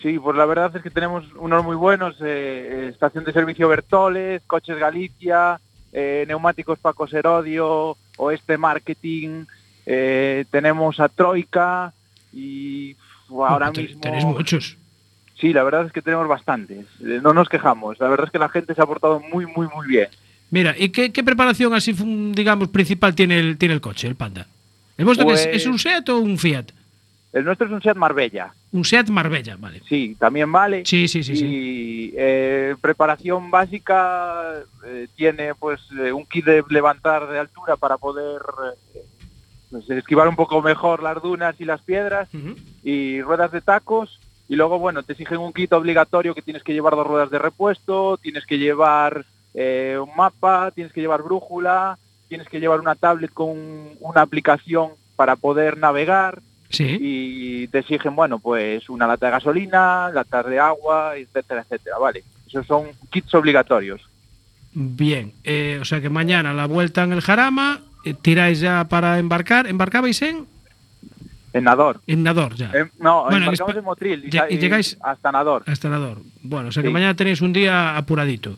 [0.00, 4.40] Sí, pues la verdad es que tenemos unos muy buenos, eh, Estación de Servicio Bertoles,
[4.46, 5.60] Coches Galicia,
[5.92, 9.44] eh, Neumáticos Paco Serodio, Oeste Marketing,
[9.86, 11.92] eh, tenemos a Troika
[12.32, 12.96] y
[13.30, 14.32] ahora mismo...
[14.32, 14.76] Muchos.
[15.40, 18.38] Sí, la verdad es que tenemos bastantes, eh, no nos quejamos, la verdad es que
[18.38, 20.08] la gente se ha portado muy, muy, muy bien.
[20.50, 21.92] Mira, ¿y qué, qué preparación así,
[22.32, 24.46] digamos, principal tiene el, tiene el coche, el Panda?
[24.96, 26.66] ¿El es, Pues- es un Seat o un Fiat?
[27.34, 29.82] El nuestro es un Seat Marbella, Un Seat Marbella, vale.
[29.88, 30.84] sí, también vale.
[30.86, 32.14] Sí, sí, sí, y sí.
[32.16, 38.40] eh, preparación básica eh, tiene pues eh, un kit de levantar de altura para poder
[38.94, 39.00] eh,
[39.68, 42.28] pues, esquivar un poco mejor las dunas y las piedras
[42.84, 46.72] y ruedas de tacos y luego bueno te exigen un kit obligatorio que tienes que
[46.72, 52.48] llevar dos ruedas de repuesto tienes que llevar un mapa tienes que llevar brújula tienes
[52.48, 53.56] que llevar una tablet con
[53.98, 56.40] una aplicación para poder navegar
[56.74, 56.98] Sí.
[57.00, 62.22] y te exigen, bueno, pues una lata de gasolina, latas de agua, etcétera, etcétera, vale.
[62.46, 64.00] Esos son kits obligatorios.
[64.72, 65.32] Bien.
[65.44, 69.66] Eh, o sea que mañana la vuelta en el Jarama, eh, tiráis ya para embarcar.
[69.66, 70.46] ¿Embarcabais en?
[71.52, 72.00] En Nador.
[72.08, 72.70] En Nador ya.
[72.74, 75.62] En- no, Bueno, en embarcamos en Motril y, Lle- y y llegáis- hasta Nador.
[75.66, 76.18] Hasta Nador.
[76.42, 76.92] Bueno, o sea que Sí.
[76.92, 78.56] mañana tenéis un día apuradito.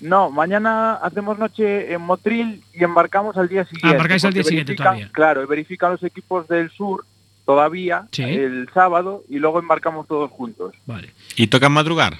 [0.00, 3.88] No, mañana hacemos noche en Motril y embarcamos al día siguiente.
[3.88, 5.10] Ah, embarcáis al día siguiente todavía.
[5.12, 7.04] Claro, y verifican los equipos del sur
[7.48, 8.24] todavía Sí.
[8.24, 10.74] el sábado y luego embarcamos todos juntos.
[10.84, 11.14] Vale.
[11.34, 12.18] ¿Y toca madrugar?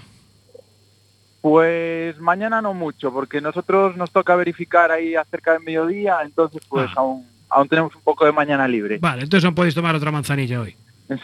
[1.42, 6.88] Pues mañana no mucho, porque nosotros nos toca verificar ahí acerca del mediodía, entonces pues
[6.92, 7.00] Ah.
[7.00, 8.96] aún, aún tenemos un poco de mañana libre.
[8.98, 10.74] Vale, entonces no podéis tomar otra manzanilla hoy.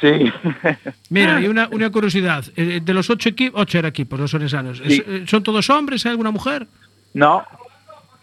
[0.02, 0.30] Sí.
[1.08, 2.44] Mira, y una, una curiosidad.
[2.56, 4.82] eh, De los ocho equipos, ocho era equipos, los orensanos.
[4.86, 5.02] Sí.
[5.06, 6.04] ¿Es- ¿Son todos hombres?
[6.04, 6.66] ¿Hay alguna mujer?
[7.14, 7.42] no,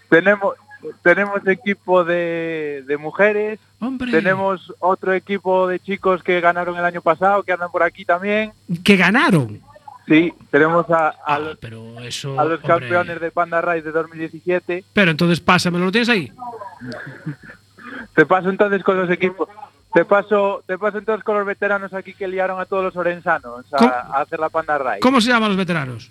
[0.08, 0.54] tenemos
[1.02, 4.10] tenemos equipo de, de mujeres, Hombre.
[4.10, 8.52] tenemos otro equipo de chicos que ganaron el año pasado, que andan por aquí también.
[8.84, 9.60] Que ganaron.
[10.08, 12.38] Sí, tenemos a, a Ah, los, pero eso.
[12.38, 12.68] a los hombre.
[12.88, 14.84] campeones de Panda Race de 2017.
[14.92, 16.32] Pero entonces pásamelo, ¿lo tienes ahí?
[18.14, 19.48] Te paso entonces con los equipos.
[19.94, 23.66] Te paso, te paso entonces con los veteranos aquí que liaron a todos los orensanos
[23.74, 23.84] a,
[24.16, 25.00] a hacer la Panda Race.
[25.00, 26.10] ¿Cómo se llaman los veteranos?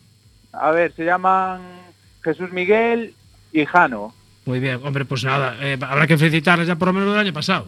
[0.54, 1.62] A ver, se llaman
[2.24, 3.14] Jesús Miguel
[3.52, 4.14] y Jano.
[4.46, 7.34] Muy bien, hombre, pues nada, eh, habrá que felicitarles ya por lo menos del año
[7.34, 7.68] pasado.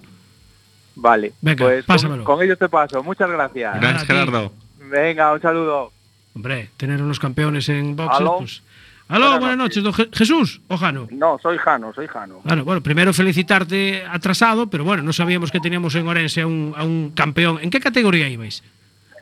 [0.96, 2.24] Vale, Venga, pues pásamelo.
[2.24, 3.02] con, con ellos te paso.
[3.04, 3.80] Muchas gracias.
[3.80, 4.04] Gracias.
[4.06, 4.52] Gerardo.
[4.80, 5.92] Venga, un saludo.
[6.36, 8.38] Hombre, tener unos campeones en boxes, Aló.
[8.40, 8.62] pues.
[9.10, 11.08] Aló, buenas, Buenas noches, don Je- Jesús o Jano.
[11.12, 12.42] No, soy Jano, soy Jano.
[12.44, 16.74] Bueno, bueno, primero felicitarte atrasado, pero bueno, no sabíamos que teníamos en Orense a un,
[16.76, 17.60] a un campeón.
[17.62, 18.64] ¿En qué categoría ibais?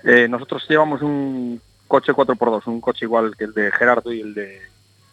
[0.03, 4.33] Eh, nosotros llevamos un coche 4x2, un coche igual que el de Gerardo y el
[4.33, 4.61] de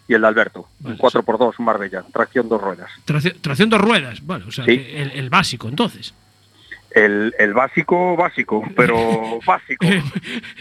[0.09, 0.69] y el de Alberto.
[0.81, 2.91] Vale, un 4x2, un Marbella, tracción dos ruedas.
[3.05, 4.21] Tracción, tracción dos ruedas.
[4.23, 4.73] Bueno, o sea, Sí.
[4.95, 6.15] el, el básico, entonces.
[6.91, 9.87] El, el básico, básico, pero básico,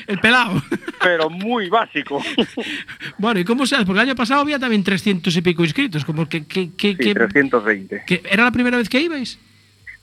[0.08, 0.62] el pelado.
[1.02, 2.22] pero muy básico.
[3.18, 3.86] bueno, ¿y cómo se hace?
[3.86, 6.04] Porque el año pasado había también 300 y pico inscritos.
[6.04, 8.04] Como que, que, que, Sí, que- 320.
[8.06, 9.40] que- ¿Era la primera vez que ibais?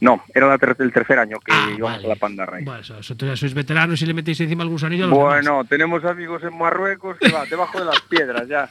[0.00, 2.06] No, era la ter- el tercer año que Ah, íbamos vale.
[2.06, 2.64] a la Panda Race.
[2.64, 5.32] Bueno, o sea, vosotros ya sois veteranos y le metéis encima el gusanillo los demás.
[5.44, 8.68] Bueno, tenemos amigos en Marruecos que va debajo de las piedras ya.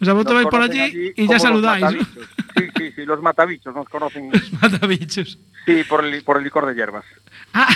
[0.00, 1.82] O sea, vosotros Nos vais por conocen allí y ya los saludáis.
[1.82, 1.90] ¿no?
[1.90, 4.30] Sí, sí, sí, los matabichos nos conocen.
[4.62, 5.38] Matabichos.
[5.66, 7.04] Sí, por el, por el licor de hierbas.
[7.52, 7.68] Ah.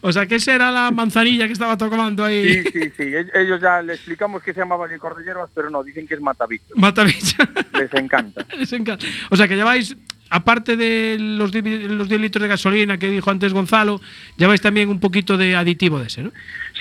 [0.00, 2.62] O sea, que esa era la manzanilla que estaba tomando ahí.
[2.64, 3.12] Sí, sí, sí.
[3.34, 6.20] Ellos ya le explicamos que se llamaba licor de hierbas, pero no, dicen que es
[6.20, 6.76] matabichos.
[6.76, 7.36] Matabichos.
[7.72, 8.44] Les encanta.
[8.56, 9.04] Les encanta.
[9.30, 9.96] O sea, que lleváis,
[10.30, 14.00] aparte de los, di- los 10 litros de gasolina que dijo antes Gonzalo,
[14.36, 16.32] lleváis también un poquito de aditivo de ese, ¿no?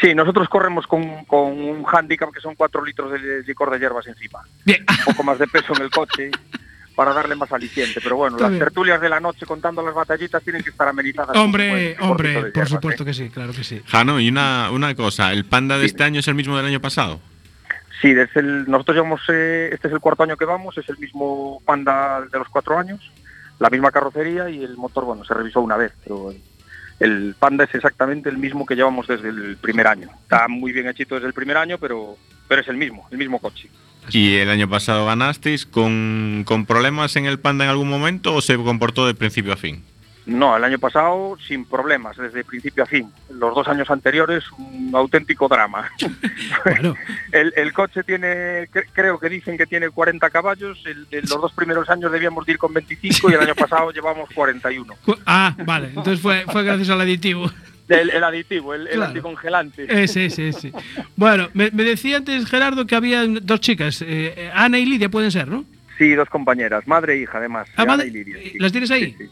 [0.01, 4.07] Sí, nosotros corremos con, con un handicap que son 4 litros de licor de hierbas
[4.07, 4.39] encima.
[4.65, 4.83] Bien.
[5.07, 6.31] Un poco más de peso en el coche
[6.95, 7.99] para darle más aliciente.
[8.01, 8.63] Pero bueno, Está las bien.
[8.65, 11.35] tertulias de la noche contando las batallitas tienen que estar amenizadas.
[11.35, 13.05] Hombre, hombre, por hierbas, supuesto ¿eh?
[13.07, 13.81] que sí, claro que sí.
[13.85, 16.79] Jano, y una, una cosa, ¿el panda de este año es el mismo del año
[16.79, 17.19] pasado?
[18.01, 20.97] Sí, desde el, nosotros llevamos, eh, este es el cuarto año que vamos, es el
[20.97, 22.99] mismo Panda de los cuatro años,
[23.59, 26.41] la misma carrocería y el motor, bueno, se revisó una vez, pero el,
[26.99, 30.09] el Panda es exactamente el mismo que llevamos desde el primer año.
[30.23, 32.17] Está muy bien hechito desde el primer año, pero,
[32.49, 33.69] pero es el mismo, el mismo coche.
[34.11, 38.41] ¿Y el año pasado ganasteis con, con problemas en el panda en algún momento o
[38.41, 39.83] se comportó de principio a fin?
[40.25, 43.11] No, el año pasado sin problemas, desde principio a fin.
[43.29, 45.89] Los dos años anteriores, un auténtico drama.
[46.63, 46.95] Bueno,
[47.33, 51.41] El, el coche tiene, cre- creo que dicen que tiene 40 caballos, el- el- los
[51.41, 54.95] dos primeros años debíamos de ir con 25 y el año pasado llevamos 41.
[55.03, 57.51] cu- ah, vale, entonces fue, fue gracias al aditivo.
[57.89, 59.85] El, el aditivo, el, anticongelante.
[59.89, 60.71] Ese, ese, ese.
[61.15, 65.09] Bueno, me, me decía antes Gerardo que había dos chicas, eh, eh, Ana y Lidia
[65.09, 65.65] pueden ser, ¿no?
[65.97, 67.67] Sí, dos compañeras, madre e hija además.
[67.75, 68.57] Ah, Ana y Lidia, sí.
[68.59, 69.11] ¿las tienes ahí?
[69.17, 69.29] Sí, sí.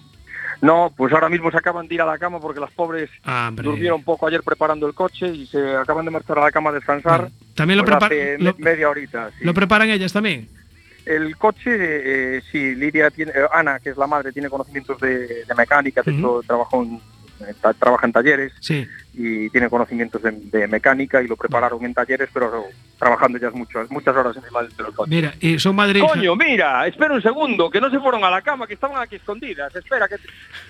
[0.62, 3.48] No, pues ahora mismo se acaban de ir a la cama porque las pobres Ah,
[3.50, 3.64] hombre.
[3.64, 6.74] durmieron poco ayer preparando el coche y se acaban de marchar a la cama a
[6.74, 7.22] descansar.
[7.22, 9.32] Bueno, también lo, pues prepar- hace me- lo, media horita.
[9.40, 9.44] sí.
[9.46, 10.48] lo preparan ellas también.
[11.04, 11.72] El coche,
[12.38, 16.04] eh, sí, Lidia tiene, eh, Ana, que es la madre, tiene conocimientos de, de mecánica,
[16.04, 16.20] de Ujú.
[16.20, 17.00] hecho trabajó en, eh,
[17.62, 18.88] ta- trabaja en talleres Sí.
[19.14, 22.66] y tiene conocimientos de, de mecánica y lo prepararon en talleres, pero
[22.98, 25.10] trabajando ya muchas muchas horas encima del del coche.
[25.10, 26.14] Mira, y son madre e hija.
[26.14, 29.16] Coño, mira, espera un segundo, que no se fueron a la cama, que estaban aquí
[29.16, 29.76] escondidas.
[29.76, 30.16] Espera, que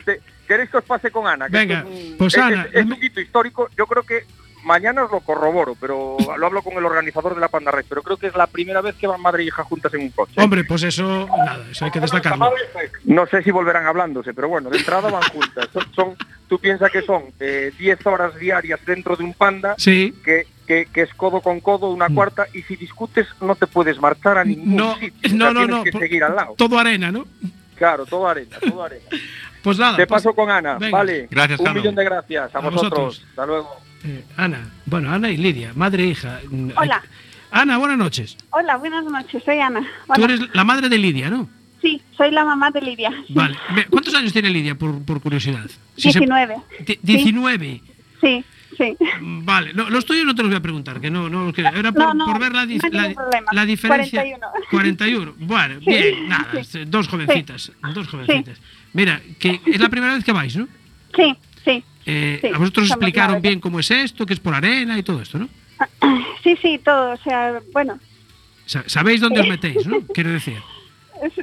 [0.05, 1.47] te- ¿queréis que os pase con Ana?
[1.47, 3.69] Que Venga, es un- pues es- Ana, es, es un hito histórico.
[3.77, 4.23] Yo creo que
[4.63, 8.01] mañana os lo corroboro, pero lo hablo con el organizador de la Panda Race, pero
[8.03, 10.33] creo que es la primera vez que van madre e hija juntas en un coche.
[10.41, 12.51] Hombre, pues eso, nada, eso hay que destacarlo.
[13.05, 15.67] No sé si volverán hablándose, pero bueno, de entrada van juntas.
[15.73, 16.15] Son, son-
[16.47, 20.13] tú piensas que son eh, 10 horas diarias dentro de un panda, Sí.
[20.23, 22.15] que, que, que es codo con codo, una Mm.
[22.15, 25.13] cuarta, y si discutes no te puedes marchar a ningún No, sitio.
[25.23, 25.83] o sea, no, no, tienes no.
[25.83, 26.55] que seguir al lado.
[26.57, 27.25] Todo arena, ¿no?
[27.75, 29.05] Claro, todo arena, todo arena.
[29.63, 29.95] Pues nada.
[29.95, 30.97] Te pues, paso con Ana, venga.
[30.97, 31.27] vale.
[31.29, 32.89] Gracias, Un millón de gracias a, A vosotros.
[32.89, 33.25] vosotros.
[33.29, 33.75] Hasta luego.
[34.03, 36.39] Eh, Ana, bueno, Ana y Lidia, madre e hija.
[36.49, 37.01] Mm, Hola.
[37.51, 38.37] Ana, buenas noches.
[38.51, 39.81] Hola, buenas noches, soy Ana.
[39.81, 40.25] Tú Hola.
[40.25, 41.49] eres la madre de Lidia, ¿no?
[41.81, 43.11] Sí, soy la mamá de Lidia.
[43.29, 43.57] Vale.
[43.89, 45.65] ¿Cuántos años tiene Lidia, por, por curiosidad?
[45.97, 46.55] Si se- 19.
[46.85, 47.81] Di- 19.
[48.21, 48.43] Sí,
[48.77, 48.95] sí.
[49.19, 51.49] Vale, no, los tuyos no te los voy a preguntar, que no, no.
[51.57, 53.13] Era por, No, no, por ver la, hay la,
[53.51, 54.21] la diferencia.
[54.21, 54.47] 41.
[54.69, 55.33] 41.
[55.39, 56.79] Bueno, Sí, bien, nada, sí.
[56.81, 57.71] es- dos jovencitas.
[57.93, 58.59] Dos jovencitas.
[58.93, 60.67] Mira, que es la primera vez que vais, ¿no?
[61.15, 61.83] Sí, sí.
[62.05, 65.03] Eh, Sí, a vosotros os explicaron bien cómo es esto, que es por arena y
[65.03, 65.49] todo esto, ¿no?
[66.43, 67.11] Sí, sí, todo.
[67.13, 67.99] O sea, bueno.
[68.65, 70.01] Sa- Sabéis dónde os metéis, ¿no?
[70.13, 70.57] Quiero decir.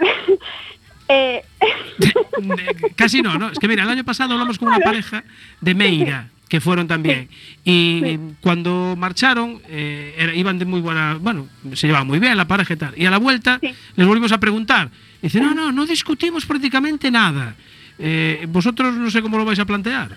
[1.08, 3.50] eh, Eh, Casi no, ¿no?
[3.50, 5.24] Es que mira, el año pasado hablamos con una pareja
[5.60, 7.28] de Meira, que fueron también.
[7.64, 8.20] Y Sí.
[8.40, 11.16] cuando marcharon, eh, era- iban de muy buena.
[11.20, 12.94] Bueno, se llevaban muy bien la pareja y tal.
[12.96, 13.74] Y a la vuelta Sí.
[13.96, 14.90] les volvimos a preguntar.
[15.22, 17.54] Dice, no, no, no discutimos prácticamente nada.
[17.98, 20.16] Eh, vosotros no sé cómo lo vais a plantear.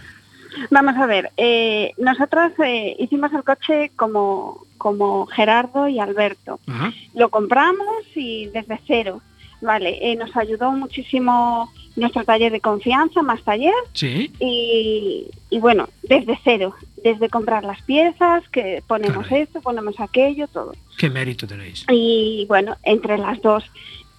[0.70, 6.60] Vamos a ver, eh, nosotros eh, hicimos el coche como, como Gerardo y Alberto.
[6.68, 6.91] Ajá.
[7.14, 9.22] Lo compramos y desde cero.
[9.62, 14.32] Vale, eh, nos ayudó muchísimo nuestro taller de confianza, más taller, Sí.
[14.39, 16.74] y, y bueno, desde cero,
[17.04, 19.43] desde comprar las piezas, que ponemos Caray.
[19.43, 20.74] esto, ponemos aquello, todo.
[20.97, 21.86] Qué mérito tenéis.
[21.91, 23.64] Y bueno, entre las dos,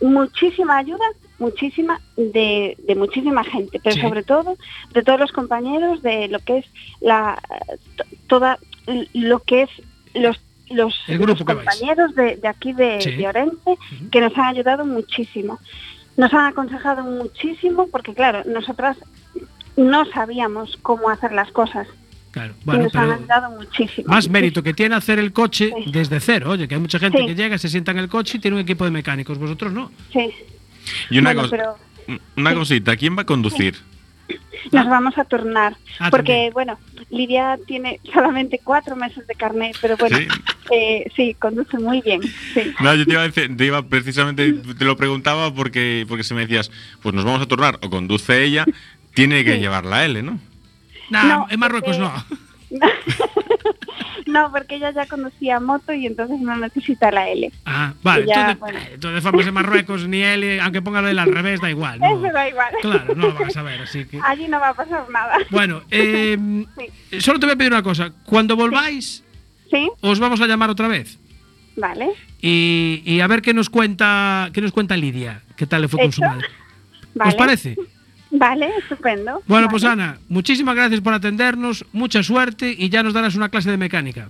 [0.01, 1.05] muchísima ayuda,
[1.43, 4.01] muchísima, de, de muchísima gente, pero Sí.
[4.01, 4.57] sobre todo
[4.95, 6.66] de todos los compañeros, de lo que es
[7.01, 7.38] la
[7.97, 8.59] to- toda
[9.12, 9.70] lo que es
[10.14, 10.36] los
[10.70, 13.11] los, los compañeros de, de aquí de, Sí.
[13.18, 13.72] de Orense
[14.11, 15.59] que nos han ayudado muchísimo.
[16.16, 18.97] Nos han aconsejado muchísimo porque claro, nosotras
[19.76, 21.86] no sabíamos cómo hacer las cosas
[22.30, 22.55] Claro.
[22.62, 24.09] y Bueno, nos han muchísimo.
[24.09, 25.90] más mérito que tiene hacer el coche Sí.
[25.93, 26.51] desde cero.
[26.53, 27.26] Oye, que hay mucha gente Sí.
[27.26, 29.36] que llega, se sienta en el coche y tiene un equipo de mecánicos.
[29.38, 29.90] Vosotros no.
[30.12, 30.30] Sí.
[31.11, 33.76] Y una, Bueno, cosa- pero una cosita, ¿quién va a conducir?
[34.72, 35.76] nos vamos a turnar.
[35.99, 36.53] Ah, porque, también.
[36.53, 36.78] bueno,
[37.11, 40.26] Lidia tiene solamente cuatro meses de carnet, pero bueno, Sí.
[40.70, 42.22] eh, sí, conduce muy bien.
[42.22, 42.72] Sí.
[42.80, 46.33] No, yo te iba, a decir- te iba precisamente, te lo preguntaba porque, porque si
[46.35, 46.70] me decías,
[47.03, 48.64] pues nos vamos a turnar o conduce ella,
[49.14, 49.61] tiene que Sí.
[49.61, 50.39] llevar la L, ¿no?
[51.11, 52.39] Nah, No, en Marruecos porque-
[52.70, 52.80] no.
[54.33, 57.53] no, porque ella ya conducía moto y entonces no necesita la L.
[57.66, 58.26] Ah, vale.
[58.26, 58.78] Ya, entonces, bueno.
[58.78, 62.01] eh, entonces formas en Marruecos, ni él, aunque ponga la L al revés, da igual.
[62.01, 62.07] No.
[62.07, 62.74] Eso da igual.
[62.80, 64.18] Claro, no lo vas a ver, así que.
[64.24, 65.39] Allí no va a pasar nada.
[65.51, 66.39] Bueno, eh,
[67.18, 68.12] solo te voy a pedir una cosa.
[68.24, 69.22] Cuando volváis,
[69.70, 69.91] ¿Sí?
[70.01, 71.18] os vamos a llamar otra vez.
[71.76, 72.11] Vale.
[72.41, 75.43] Y, y a ver qué nos cuenta qué nos cuenta Lidia.
[75.57, 76.47] ¿Qué tal le fue con su madre?
[77.14, 77.28] Vale.
[77.28, 77.76] ¿Os parece?
[78.33, 79.43] Vale, estupendo.
[79.47, 79.68] Bueno, Vale.
[79.68, 83.76] pues Ana, muchísimas gracias por atendernos, mucha suerte y ya nos darás una clase de
[83.76, 84.28] mecánica.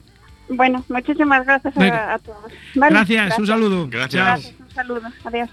[0.48, 2.10] Bueno, muchísimas gracias Venga.
[2.10, 2.52] a, a todos.
[2.74, 3.88] Vale, gracias, un saludo.
[3.88, 4.24] Gracias.
[4.24, 5.02] Gracias, un saludo.
[5.24, 5.48] Adiós.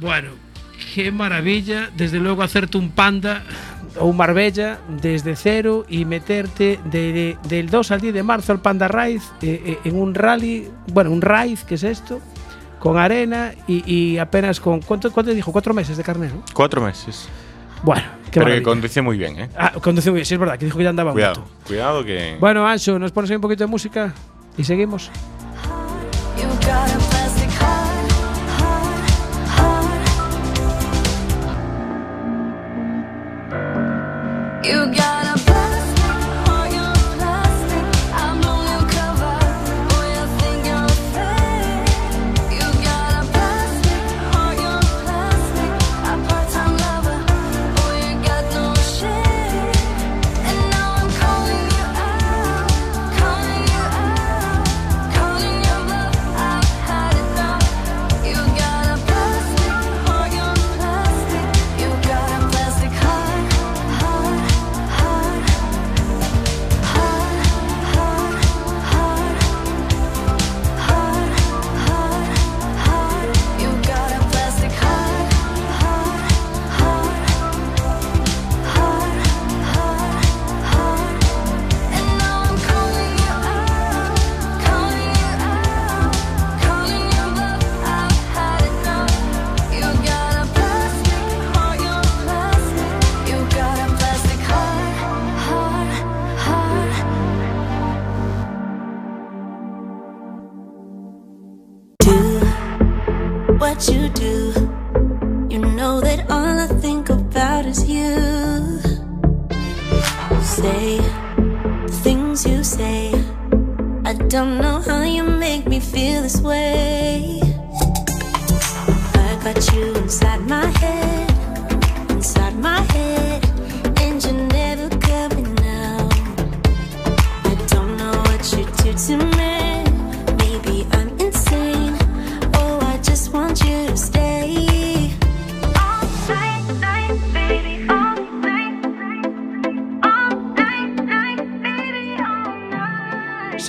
[0.00, 0.30] Bueno,
[0.94, 3.42] qué maravilla, desde luego hacerte un panda
[3.98, 8.52] o un Marbella desde cero y meterte de- de- del 2 al 10 de marzo
[8.52, 12.20] al Panda Ride eh, eh, en un rally, bueno, un ride, ¿qué es esto?
[12.78, 14.80] Con arena y, y apenas con.
[14.80, 15.50] ¿Cuánto, cuánto dijo?
[15.52, 16.42] Cuatro meses de carnet, ¿no?
[16.54, 17.28] Cuatro meses.
[17.82, 18.62] Bueno, qué Pero que maravilla.
[18.64, 19.48] conduce muy bien, ¿eh?
[19.56, 21.52] Ah, conduce muy bien, sí, es verdad, que dijo que ya andaba Cuidado, moto.
[21.66, 22.36] cuidado que...
[22.38, 24.12] Bueno, Ancho, nos pones ahí un poquito de música
[24.58, 25.10] y seguimos.
[34.62, 35.09] You got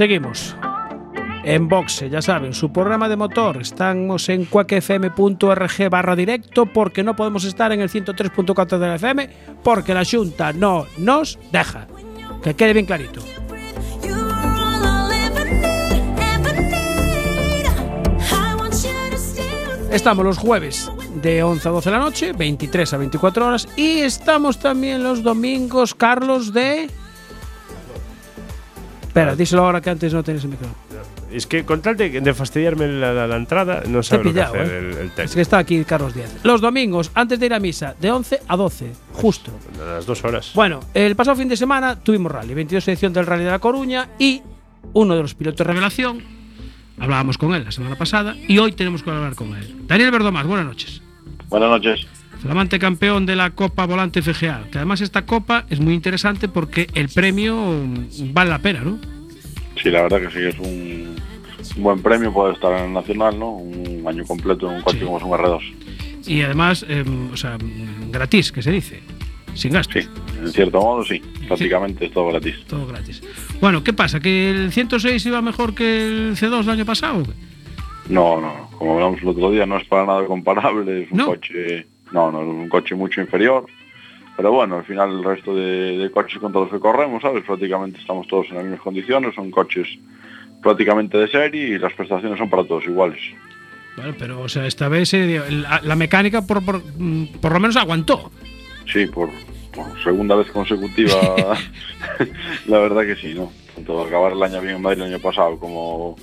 [0.01, 0.55] Seguimos.
[1.43, 3.61] En Boxe, ya saben, su programa de motor.
[3.61, 9.29] Estamos en cuacfm.org barra directo porque no podemos estar en el 103.4 de la FM
[9.63, 11.85] porque la Junta no nos deja.
[12.41, 13.21] Que quede bien clarito.
[19.91, 20.91] Estamos los jueves
[21.21, 23.67] de 11 a 12 de la noche, 23 a 24 horas.
[23.75, 26.89] Y estamos también los domingos, Carlos, de...
[29.12, 30.78] Espera, díselo ahora que antes no tenías el micrófono.
[31.34, 34.41] Es que con tal de, de fastidiarme la, la- la entrada, no sabe lo que
[34.41, 34.78] hacer ¿eh?
[34.80, 36.34] el, el Es que está aquí Carlos Díaz.
[36.43, 39.51] Los domingos, antes de ir a misa, de 11 a 12, justo.
[39.82, 40.51] A las dos horas.
[40.55, 44.07] Bueno, el pasado fin de semana tuvimos rally, 22 edición del Rally de La Coruña
[44.18, 44.41] y
[44.93, 46.24] uno de los pilotos revelación,
[46.97, 49.76] hablábamos con él la semana pasada y hoy tenemos que hablar con él.
[49.88, 51.01] Daniel Verdomás, buenas noches.
[51.49, 52.07] Buenas noches.
[52.41, 56.87] Flamante campeón de la Copa Volante FGA, que además esta copa es muy interesante porque
[56.95, 57.55] el premio
[58.33, 58.97] vale la pena, ¿no?
[59.81, 61.15] Sí, la verdad que sí, es un,
[61.77, 63.51] un buen premio poder estar en el Nacional, ¿no?
[63.51, 65.61] Un año completo en un coche como es un R2.
[66.25, 67.57] Y además, em, o sea,
[68.11, 69.01] gratis, que se dice,
[69.53, 69.99] sin gasto.
[69.99, 70.07] Sí,
[70.39, 72.55] en cierto modo sí, prácticamente es todo gratis.
[72.67, 73.21] Todo gratis.
[73.59, 74.19] Bueno, ¿qué pasa?
[74.19, 77.23] ¿Que el 106 iba mejor que el C2 del año pasado?
[78.09, 81.25] No, no, como hablamos el otro día, no es para nada comparable, es un No.
[81.27, 83.66] coche, no, no, es un coche mucho inferior.
[84.38, 87.43] Pero bueno, al final el resto de, de coches contra los que corremos, ¿sabes?
[87.43, 89.88] Prácticamente estamos todos en las mismas condiciones, son coches
[90.62, 93.20] prácticamente de serie y las prestaciones son para todos iguales.
[93.97, 97.59] Bueno, pero, o sea, esta vez eh, la, la mecánica por, por, mm, por lo
[97.59, 98.32] menos aguantó.
[98.91, 99.30] Sí, por,
[99.74, 101.14] por segunda vez consecutiva,
[102.68, 103.51] la verdad que sí, ¿no?
[103.76, 106.16] Tanto acabar el año bien en Madrid el año pasado como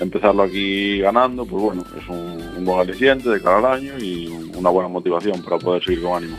[0.00, 4.26] empezarlo aquí ganando, pues bueno, es un, un buen aliciente de cara al año y
[4.28, 6.36] un- una buena motivación para poder seguir con ánimo.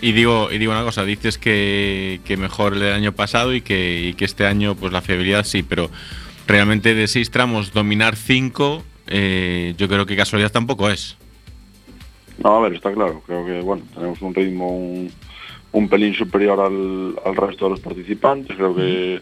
[0.00, 4.08] Y digo, y digo una cosa, dices que, que mejor el año pasado y que,
[4.08, 5.90] y que este año pues la fiabilidad sí, pero
[6.48, 11.16] realmente de seis tramos dominar cinco, eh, yo creo que casualidad tampoco es.
[12.42, 15.12] No, a ver, está claro, creo que bueno, tenemos un ritmo un,
[15.70, 19.20] un pelín superior al, al resto de los participantes, creo que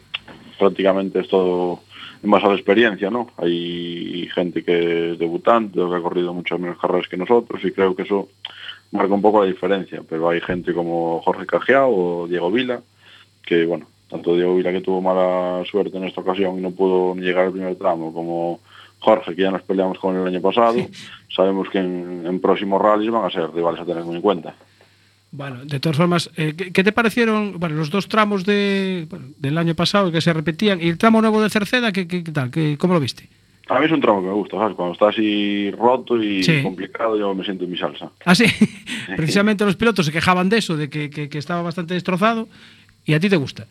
[0.59, 1.81] prácticamente es todo
[2.23, 3.31] en base a la experiencia, ¿no?
[3.37, 7.97] Hay gente que es debutante, que ha corrido muchas menos carreras que nosotros y creo
[7.97, 8.29] que eso
[8.93, 12.83] marca un poco la diferencia, pero hay gente como Jorge Cajiao o Diego Vila,
[13.45, 17.15] que bueno, tanto Diego Vila que tuvo mala suerte en esta ocasión y no pudo
[17.15, 18.61] ni llegar al primer tramo, como
[18.99, 20.77] Jorge, que ya nos peleamos con el año pasado,
[21.35, 24.55] sabemos que en, en próximos rallies van a ser rivales a tener muy en cuenta.
[25.33, 29.27] Bueno, de todas formas, eh, ¿qué, qué te parecieron bueno, los dos tramos de, bueno,
[29.39, 31.93] del año pasado que se repetían y el tramo nuevo de Cerceda?
[31.93, 32.51] ¿qué, qué, qué tal?
[32.51, 33.29] ¿Qué- ¿Cómo lo viste?
[33.69, 34.75] A mí es un tramo que me gusta, ¿sabes?
[34.75, 36.61] Cuando está así roto y Sí.
[36.63, 38.11] complicado, yo me siento en mi salsa.
[38.25, 38.45] Ah, sí.
[39.17, 42.49] Precisamente los pilotos se quejaban de eso, de que, que- que estaba bastante destrozado.
[43.07, 43.67] ¿Y a ti te gusta?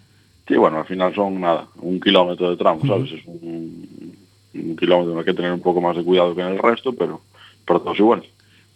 [0.47, 3.11] Sí, bueno, al final son nada, un kilómetro de tramo, ¿sabes?
[3.11, 4.15] Es un,
[4.53, 6.47] un kilómetro en el que hay que tener un poco más de cuidado que en
[6.47, 7.21] el resto, pero,
[7.67, 8.23] pero todos igual.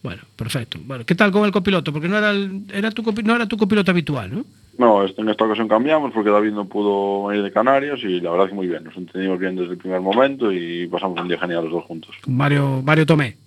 [0.04, 0.78] Bueno, perfecto.
[0.84, 1.93] Bueno, ¿qué tal con el copiloto?
[1.93, 4.45] Porque no era, el- era tu, copi- no era tu copiloto habitual, ¿no?
[4.78, 8.32] No, este- en esta ocasión cambiamos porque David no pudo venir de Canarias y la
[8.32, 11.39] verdad que muy bien, nos entendimos bien desde el primer momento y pasamos un día
[11.39, 12.16] genial los dos juntos.
[12.28, 13.38] Mario, Mario Tomé.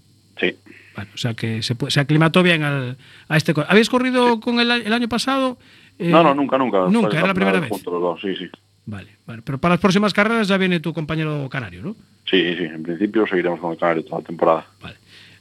[0.41, 0.55] Sí.
[0.95, 2.97] Bueno, o sea que se, se aclimató bien al,
[3.29, 3.53] a este...
[3.69, 5.59] ¿Habéis corrido con él el año pasado?
[5.99, 6.87] Eh, no, no, nunca, nunca.
[6.89, 7.69] Nunca, era la primera vez.
[7.69, 8.49] juntos los dos, sí, sí.
[8.87, 9.43] Vale, vale.
[9.43, 11.97] Pero para las próximas carreras ya viene tu compañero canario, ¿no?
[12.31, 14.67] Sí, sí, en principio seguiremos con el Canario toda la temporada.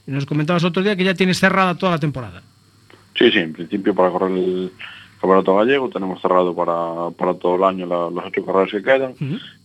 [0.08, 2.41] Y nos comentabas otro día que ya tienes cerrada toda la temporada.
[3.18, 4.72] Sí, sí, en principio para correr el
[5.20, 9.14] Campeonato Gallego tenemos cerrado para, para todo el año la- las ocho carreras que quedan.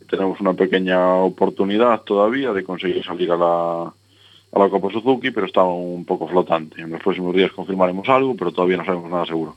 [0.00, 5.30] Y tenemos una pequeña oportunidad todavía de conseguir salir a la, a la Copa Suzuki,
[5.30, 6.80] pero está un poco flotante.
[6.80, 9.56] En los próximos días confirmaremos algo, pero todavía no sabemos nada seguro.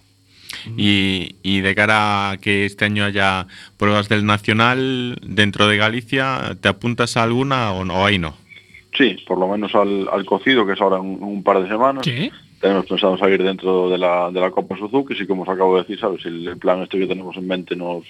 [0.77, 6.55] Y, y de cara a que este año haya pruebas del Nacional dentro de Galicia,
[6.61, 8.35] ¿te apuntas a alguna o, no, o ahí no?
[8.95, 12.03] Sí, por lo menos al, al cocido, que es ahora un, par de semanas.
[12.61, 15.81] Tenemos pensado salir dentro de la, de la Copa Suzuki, y como os acabo de
[15.81, 16.25] decir, ¿sabes?
[16.25, 18.03] El, plan este que tenemos en mente nos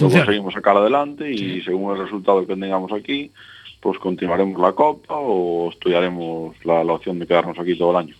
[0.00, 3.30] lo conseguimos sacar adelante y según el resultado que tengamos aquí,
[3.80, 8.14] pues continuaremos la Copa o estudiaremos la, la opción de quedarnos aquí todo el año.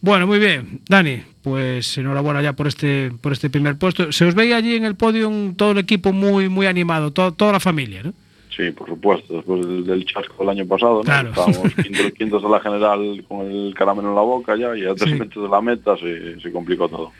[0.00, 0.80] Bueno, muy bien.
[0.88, 4.12] Dani, pues enhorabuena ya por este, por este primer puesto.
[4.12, 7.52] Se os veía allí en el podio todo el equipo muy, muy animado, todo- toda
[7.52, 8.12] la familia, ¿no?
[8.56, 11.02] Sí, por supuesto, después del, del chasco del año pasado, ¿no?
[11.02, 11.30] Claro.
[11.30, 14.94] estábamos quintos, quintos de la general con el caramelo en la boca ya y a
[14.94, 15.18] tres Sí.
[15.18, 17.10] metros de la meta se, se complicó todo.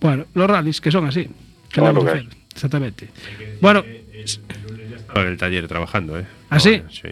[0.00, 1.24] Bueno, los rallies que son así.
[1.72, 2.26] ¿Qué le Claro que hacer?
[2.52, 3.08] Exactamente.
[3.60, 3.82] Bueno,
[4.14, 6.24] Estaba en el taller trabajando, ¿eh?
[6.50, 6.74] ¿Ah, sí?
[6.76, 7.08] Ahora, sí.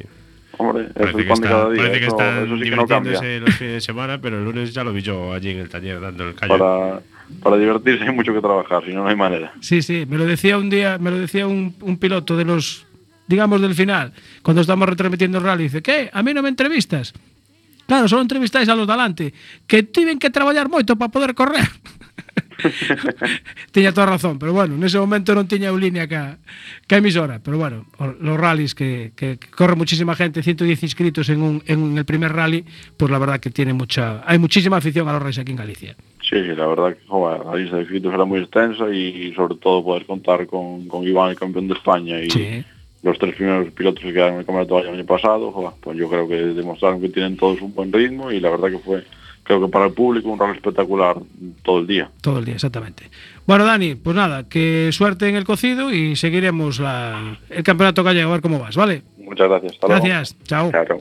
[0.59, 2.87] Hombre, Parece es que, está, cada día, parece que eso- están eso sí que no
[2.87, 3.13] cambia.
[3.13, 5.69] divirtiéndose los fines de semana, pero el lunes ya lo vi yo allí en el
[5.69, 6.59] taller dando el callo.
[6.59, 7.01] Para,
[7.43, 9.53] para divertirse hay mucho que trabajar, si no, no hay manera.
[9.61, 12.87] sí, sí, me lo decía un día, me lo decía un, un piloto de los,
[13.33, 14.13] digamos, del final,
[14.43, 16.11] cuando estamos retransmitiendo el rally, dice, ¿qué?
[16.13, 17.15] ¿A mí no me entrevistas?
[17.87, 19.35] Claro, solo entrevistáis a los de alante,
[19.67, 21.65] que tienen que trabajar moito para poder correr.
[23.73, 26.37] tiña toda razón, pero bueno, en ese momento non tiña un línea ca,
[26.85, 31.41] ca emisora, pero bueno, los rallies que, que, que corre muchísima gente, 110 inscritos en,
[31.41, 32.69] un, en el primer rally,
[33.01, 35.97] pues la verdad que tiene mucha, hay muchísima afición a los rallies aquí en Galicia.
[36.21, 39.57] Sí, sí, la verdad que joder, la lista de inscritos era muy extensa y sobre
[39.57, 42.65] todo poder contar con, con Iván, el campeón de España, y, Sí.
[43.03, 46.09] Los tres primeros pilotos que quedaron en el campeonato del año pasado, joder, pues yo
[46.09, 49.05] creo que demostraron que tienen todos un buen ritmo y la verdad que fue,
[49.43, 51.17] creo que para el público un rally espectacular
[51.63, 52.11] todo el día.
[52.21, 53.11] Todo el día, exactamente.
[53.45, 58.31] Bueno, Dani, pues nada, que suerte en el cocido y seguiremos la, el campeonato gallego
[58.31, 59.03] a ver cómo vas, ¿vale?
[59.19, 59.73] Muchas gracias.
[59.73, 60.05] Hasta luego.
[60.05, 60.71] Gracias, chao.
[60.71, 61.01] Chao, chao.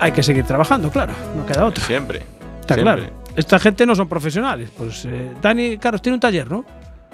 [0.00, 1.84] Hay que seguir trabajando, claro, no queda otra.
[1.84, 2.22] Siempre.
[2.60, 2.82] Está siempre.
[2.82, 3.24] claro.
[3.36, 4.70] Esta gente no son profesionales.
[4.76, 6.64] Pues eh, Dani, Carlos, tiene un taller, ¿no?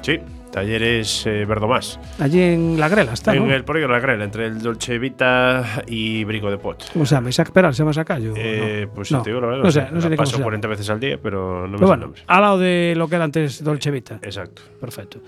[0.03, 0.19] Sí,
[0.51, 2.01] talleres eh, Verdomás.
[2.19, 3.55] Allí en La Grela está, en ¿no?
[3.55, 6.91] el Polígono de la Grela, entre el Dolce Vita y Brico de Pot.
[6.93, 7.29] ¿Cómo se llama?
[7.29, 8.33] Isaac Peral, ¿se llama Sacayo?
[8.37, 8.95] Eh, no.
[8.95, 10.45] pues No, te digo la verdad, no sé, no sé la paso se llama.
[10.45, 13.09] 40 veces al día, pero no me Pero sé el bueno, al lado de lo
[13.09, 14.19] que era antes Dolce Vita.
[14.23, 14.63] Exacto.
[14.81, 15.19] Perfecto.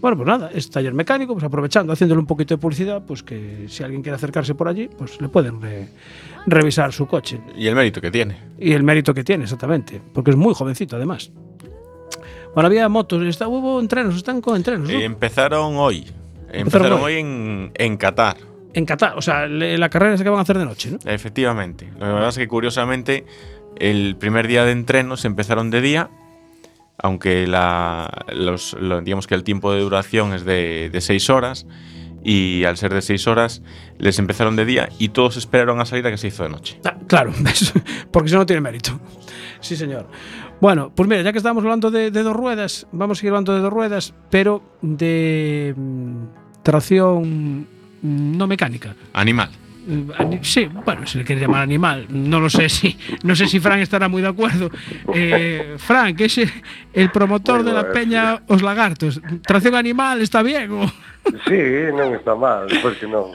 [0.00, 3.66] Bueno, pues nada, es taller mecánico, pues aprovechando, haciéndole un poquito de publicidad, pues que
[3.68, 5.88] si alguien quiere acercarse por allí, pues le pueden re-
[6.46, 7.38] revisar su coche.
[7.56, 8.36] Y el mérito que tiene.
[8.58, 10.00] Y el mérito que tiene, exactamente.
[10.14, 11.30] Porque es muy jovencito, además.
[12.54, 14.98] Bueno, había motos, está, hubo entrenos, están con entrenos, ¿no?
[15.00, 16.06] Empezaron hoy.
[16.52, 17.14] Empezaron hoy.
[17.14, 18.36] en, en Qatar.
[18.74, 20.98] En Qatar, o sea, la carrera es que van a hacer de noche, ¿no?
[21.10, 21.86] Efectivamente.
[21.98, 23.24] Lo que pasa es que curiosamente
[23.78, 26.10] el primer día de entrenos empezaron de día,
[26.98, 31.66] aunque la, los, lo- digamos que el tiempo de duración es de, de seis horas
[32.24, 33.62] y al ser de seis horas
[33.98, 36.78] les empezaron de día y todos esperaron a salir a que se hizo de noche.
[36.84, 37.32] Ah, claro,
[38.10, 38.98] porque eso no tiene mérito.
[39.60, 40.06] Sí, señor.
[40.62, 43.52] Bueno, pues mira, ya que estábamos hablando de, de dos ruedas, vamos a seguir hablando
[43.52, 47.66] de dos ruedas, pero de mm, tracción
[48.00, 48.94] mm, no mecánica.
[49.12, 49.50] Animal.
[49.88, 52.06] Eh, sí, bueno, se le quiere llamar animal.
[52.10, 54.70] No lo sé si, no sé si Fran estará muy de acuerdo.
[55.12, 56.40] Eh, Fran, que es
[56.92, 59.20] el promotor bueno, de la eh, peña Os Lagartos.
[59.44, 60.70] ¿Tracción animal está bien?
[60.70, 60.86] O?
[61.42, 61.58] Sí,
[61.90, 63.34] non está mal, porque non.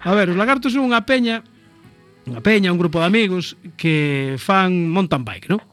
[0.00, 1.44] A ver, Os Lagartos son unha peña,
[2.24, 5.71] unha peña, un grupo de amigos que fan mountain bike, ¿no?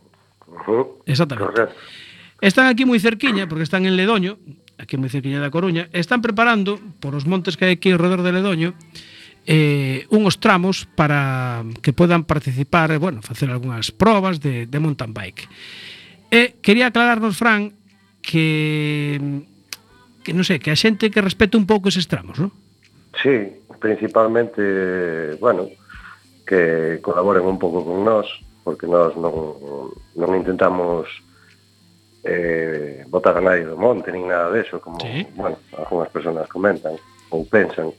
[0.69, 1.01] Ajó.
[1.05, 1.51] Exactamente.
[1.51, 1.75] Correcto.
[2.39, 4.39] Están aquí moi cerquiña, porque están en Ledoño,
[4.79, 8.23] aquí moi cerquiña da Coruña, están preparando, por os montes que hai aquí ao redor
[8.23, 8.71] de Ledoño,
[9.43, 15.11] eh, unhos tramos para que podan participar, eh, bueno, facer algunhas probas de, de mountain
[15.11, 15.51] bike.
[16.31, 17.75] E quería aclararnos, Fran,
[18.23, 19.19] que,
[20.23, 22.55] que non sei, que a xente que respete un pouco eses tramos, non?
[23.19, 25.67] Sí, principalmente, bueno,
[26.47, 28.31] que colaboren un pouco con nós,
[28.69, 29.33] porque nós non,
[30.13, 31.09] non intentamos
[32.21, 35.25] eh, botar a nadie do monte, nin nada deso, como, ¿Sí?
[35.33, 36.93] bueno, algunhas personas comentan
[37.33, 37.89] ou pensan,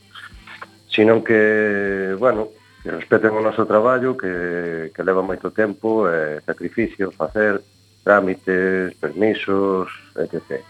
[0.86, 2.54] sino que, bueno,
[2.86, 7.58] que respeten o noso traballo, que, que leva moito tempo, eh, sacrificio, facer
[8.06, 9.90] trámites, permisos,
[10.22, 10.62] etc.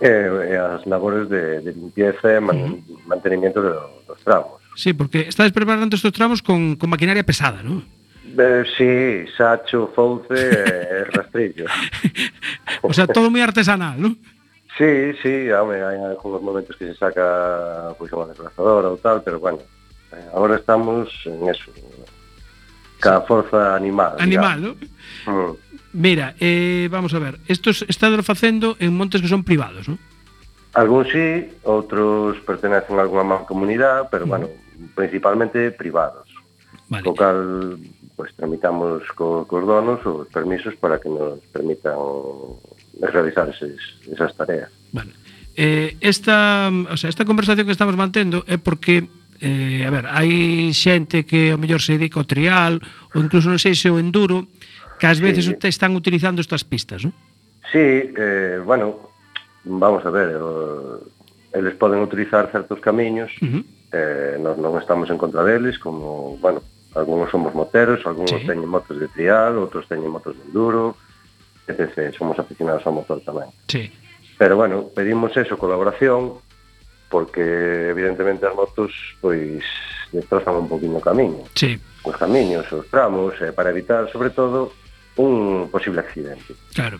[0.00, 0.12] E,
[0.48, 3.04] e as labores de, de limpieza e man, uh -huh.
[3.04, 4.64] mantenimiento do, dos tramos.
[4.80, 7.84] Sí, porque estáis preparando estos tramos con, con maquinaria pesada, non?
[8.38, 11.66] Eh, sí, sacho, fouce e rastrillo.
[12.82, 14.18] O sea, todo moi artesanal, non?
[14.76, 19.62] Sí, sí, home, hai algunos momentos que se saca unha desplazadora ou tal, pero bueno,
[20.12, 21.72] eh, agora estamos en eso,
[23.00, 24.20] ca forza animal.
[24.20, 24.74] Animal, non?
[25.24, 25.52] Mm.
[25.96, 29.96] Mira, eh, vamos a ver, estos están facendo en montes que son privados, ¿no?
[30.76, 34.52] Algúns sí, outros pertenecen a algunha mancomunidade, pero bueno,
[34.92, 36.28] principalmente privados.
[36.92, 37.00] Vale.
[37.00, 37.16] Co
[38.16, 41.94] pues, tramitamos co, cos donos os permisos para que nos permitan
[43.00, 43.76] realizar eses,
[44.08, 44.72] esas tareas.
[44.92, 45.12] Vale.
[45.56, 49.04] Eh, esta, o sea, esta conversación que estamos mantendo é porque
[49.40, 52.80] eh, a ver, hai xente que o mellor se dedica ao trial
[53.12, 54.48] ou incluso non sei se o enduro
[54.96, 55.56] que ás veces sí.
[55.68, 57.12] están utilizando estas pistas, non?
[57.68, 59.12] Sí, eh, bueno,
[59.64, 61.04] vamos a ver, o,
[61.52, 63.62] eles poden utilizar certos camiños, uh -huh.
[63.92, 66.64] eh, nós non estamos en contra deles, como, bueno,
[66.96, 68.46] Algunos somos moteros, algunos sí.
[68.48, 70.96] teñen motos de trial, outros teñen motos de enduro,
[71.68, 72.08] etc.
[72.16, 73.52] Somos aficionados ao motor tamén.
[73.68, 73.92] Sí.
[74.40, 76.40] Pero bueno, pedimos eso, colaboración,
[77.12, 79.60] porque evidentemente as motos pois
[80.08, 81.44] destrozan un poquinho o camiño.
[81.52, 81.76] Sí.
[82.00, 84.72] Os camiños, os tramos, eh, para evitar, sobre todo,
[85.20, 86.56] un posible accidente.
[86.72, 86.96] Claro.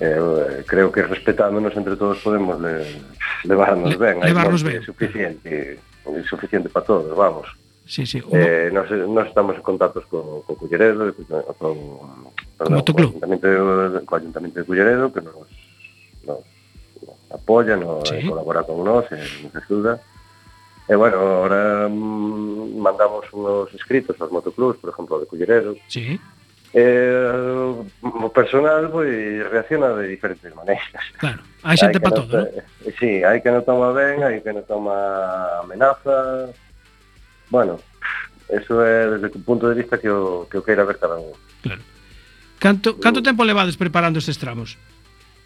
[0.00, 3.02] Eh, creo que respetándonos entre todos podemos le,
[3.44, 4.20] levarnos le, ben.
[4.20, 4.80] Levarnos ben.
[4.80, 7.46] É suficiente, é suficiente para todos, vamos.
[7.86, 8.20] Sí, sí.
[8.32, 11.78] Eh, nós, nós estamos en contactos co, co Culleredo, con, con,
[12.58, 15.34] perdón, co, de, co Ayuntamiento de Culleredo, que nos,
[16.26, 16.42] nos,
[17.06, 18.28] nos apoya, nos eh, sí.
[18.28, 20.02] colabora con nós, e nos axuda.
[20.88, 25.76] E bueno, ahora mm, mandamos unos escritos aos motoclubs, por exemplo, de Culleredo.
[25.86, 26.18] Sí.
[26.74, 31.06] Eh, o personal pois pues, reacciona de diferentes maneiras.
[31.22, 32.50] Claro, hai xente para todo, non?
[32.98, 34.92] Sí, hai que non toma ben, hai que non toma
[35.62, 36.52] amenazas,
[37.50, 37.78] bueno,
[38.48, 41.34] eso é desde o punto de vista que o, que o queira ver cada un.
[41.62, 41.82] Claro.
[42.58, 44.78] Canto, canto tempo levades preparando estes tramos?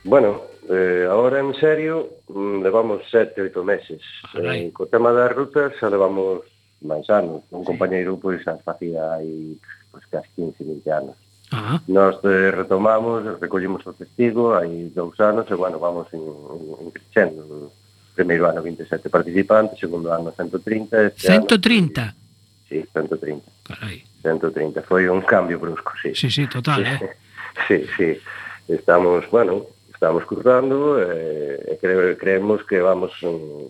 [0.05, 4.01] Bueno, eh, agora en serio mm, levamos sete, oito meses.
[4.33, 6.47] Ah, eh, co tema das rutas xa levamos
[6.81, 7.45] máis anos.
[7.51, 7.69] Un sí.
[7.69, 9.59] compañeiro pois as facía aí
[9.91, 11.17] pois, casi 15, 20 anos.
[11.51, 11.83] Ajá.
[11.89, 16.89] Nos eh, retomamos, recollimos o testigo hai dous anos e, bueno, vamos en, en, en
[16.95, 17.73] crescendo
[18.15, 21.07] primeiro ano 27 participantes, segundo ano 130.
[21.07, 22.03] Este 130?
[22.03, 22.13] Ano,
[22.69, 23.51] sí, 130.
[23.65, 24.05] Carai.
[24.23, 26.15] 130, foi un cambio brusco, sí.
[26.15, 27.11] Sí, sí, total, sí, eh?
[27.69, 28.21] Sí, sí.
[28.69, 33.13] Estamos, bueno, estamos currando eh, e eh, cre creemos que vamos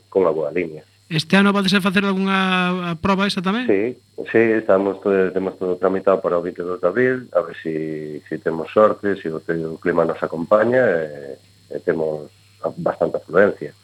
[0.08, 0.84] con a boa línea.
[1.10, 3.66] Este ano vades a facer algunha proba esa tamén?
[3.66, 3.98] Sí,
[4.30, 8.36] sí estamos todo, temos todo tramitado para o 22 de abril, a ver se si,
[8.36, 11.34] si temos sorte, se si o, o clima nos acompaña, e,
[11.66, 12.30] e temos
[12.78, 13.74] bastante afluencia.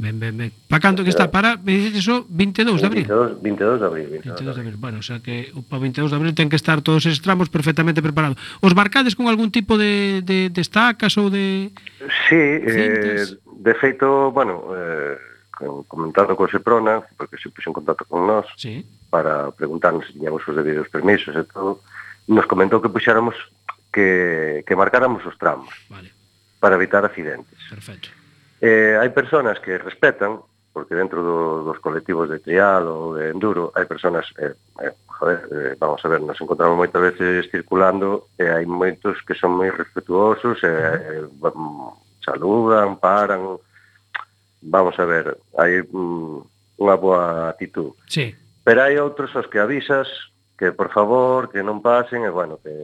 [0.00, 0.50] Ben, ben, ben.
[0.64, 3.04] Pa canto que está para, me dices eso, 22 de abril.
[3.04, 4.08] 22, 22 de abril.
[4.08, 4.76] 22, 22 de abril.
[4.80, 7.52] Bueno, o sea que o pa 22 de abril ten que estar todos esos tramos
[7.52, 8.40] perfectamente preparados.
[8.64, 11.68] Os barcades con algún tipo de, de, de estacas ou de...
[12.32, 13.36] Sí, cintas?
[13.36, 15.20] eh, de feito, bueno, eh,
[15.84, 18.80] comentado con Seprona, porque se puxo en contacto con nós, sí.
[19.12, 21.84] para preguntarnos se tiñamos os debidos permisos e todo,
[22.24, 23.36] nos comentou que puxáramos
[23.92, 26.08] que, que marcáramos os tramos vale.
[26.56, 27.60] para evitar accidentes.
[27.68, 28.19] Perfecto.
[28.60, 33.72] Eh, hai personas que respetan, porque dentro do, dos colectivos de trial ou de enduro
[33.72, 34.54] hai personas, eh,
[34.84, 39.18] eh, joder, eh, vamos a ver, nos encontramos moitas veces circulando e eh, hai moitos
[39.24, 41.48] que son moi respetuosos, eh, eh,
[42.20, 43.56] saludan, paran,
[44.60, 47.96] vamos a ver, hai mm, unha boa actitud.
[48.06, 48.36] Sí.
[48.60, 50.06] Pero hai outros os que avisas
[50.60, 52.76] que por favor, que non pasen, e bueno, que,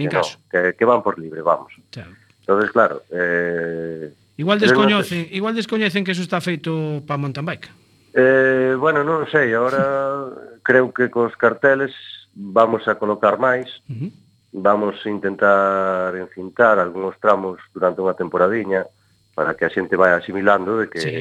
[0.00, 0.40] Nin que, caso.
[0.40, 1.68] No, que, que van por libre, vamos.
[1.92, 2.16] Claro.
[2.40, 7.68] Entonces, claro, eh, Igual descoñecen, igual descoñecen que eso está feito para mountain bike.
[8.12, 10.28] Eh, bueno, non sei, agora
[10.64, 11.92] creo que cos carteles
[12.36, 13.68] vamos a colocar máis.
[13.88, 14.10] Uh -huh.
[14.56, 18.88] Vamos a intentar encintar algúns tramos durante unha temporadiña
[19.36, 21.12] para que a xente vai asimilando de que sí.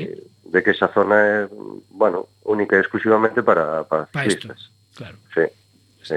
[0.47, 1.47] de que esa zona é,
[1.91, 4.59] bueno, única e exclusivamente para para, para ciclistas.
[4.59, 5.17] Esto, claro.
[5.35, 5.45] Sí.
[6.03, 6.15] Sí.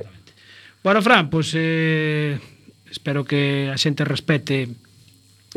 [0.83, 2.39] Bueno, Fran, pois pues, eh,
[2.87, 4.71] espero que a xente respete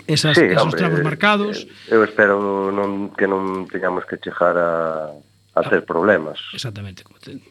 [0.08, 1.68] esas, sí, esos hombre, tramos marcados.
[1.88, 2.40] Eh, eu espero
[2.72, 5.68] non, que non teñamos que chegar a, a ah.
[5.68, 6.40] ter problemas.
[6.56, 7.04] Exactamente.
[7.04, 7.36] Como te...
[7.36, 7.42] Eh,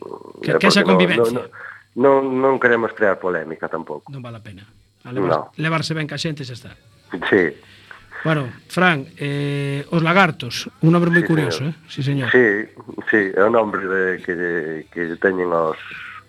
[0.41, 1.49] que, que haxa convivencia.
[1.97, 4.09] Non, non, non queremos crear polémica tampouco.
[4.09, 4.64] Non vale a pena.
[5.05, 5.41] A levar, no.
[5.61, 6.72] Levarse ben ca xente xa está.
[7.28, 7.53] Sí.
[8.24, 11.72] Bueno, Fran, eh, Os Lagartos, un nome moi sí, curioso, señor.
[11.72, 11.88] eh?
[11.88, 12.28] Sí, señor.
[12.28, 12.47] Sí,
[13.09, 14.34] sí, é o nome de, que,
[14.93, 15.80] que teñen os,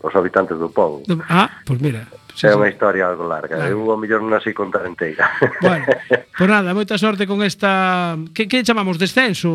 [0.01, 1.03] os habitantes do Pou.
[1.29, 2.07] Ah, pois pues mira.
[2.35, 3.59] Sí, é unha historia algo larga.
[3.59, 3.69] Claro.
[3.69, 5.27] Eu ao mellor non así contar inteira.
[5.61, 5.85] Bueno,
[6.37, 8.15] pois nada, moita sorte con esta...
[8.31, 8.97] Que, que chamamos?
[8.97, 9.51] Descenso?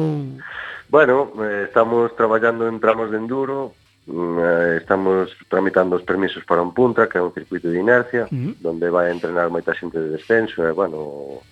[0.88, 3.74] Bueno, eh, estamos traballando en tramos de enduro,
[4.06, 8.28] mm, eh, estamos tramitando os permisos para un punta, que é un circuito de inercia,
[8.28, 8.54] uh -huh.
[8.60, 11.42] donde vai entrenar moita xente de descenso, e, bueno,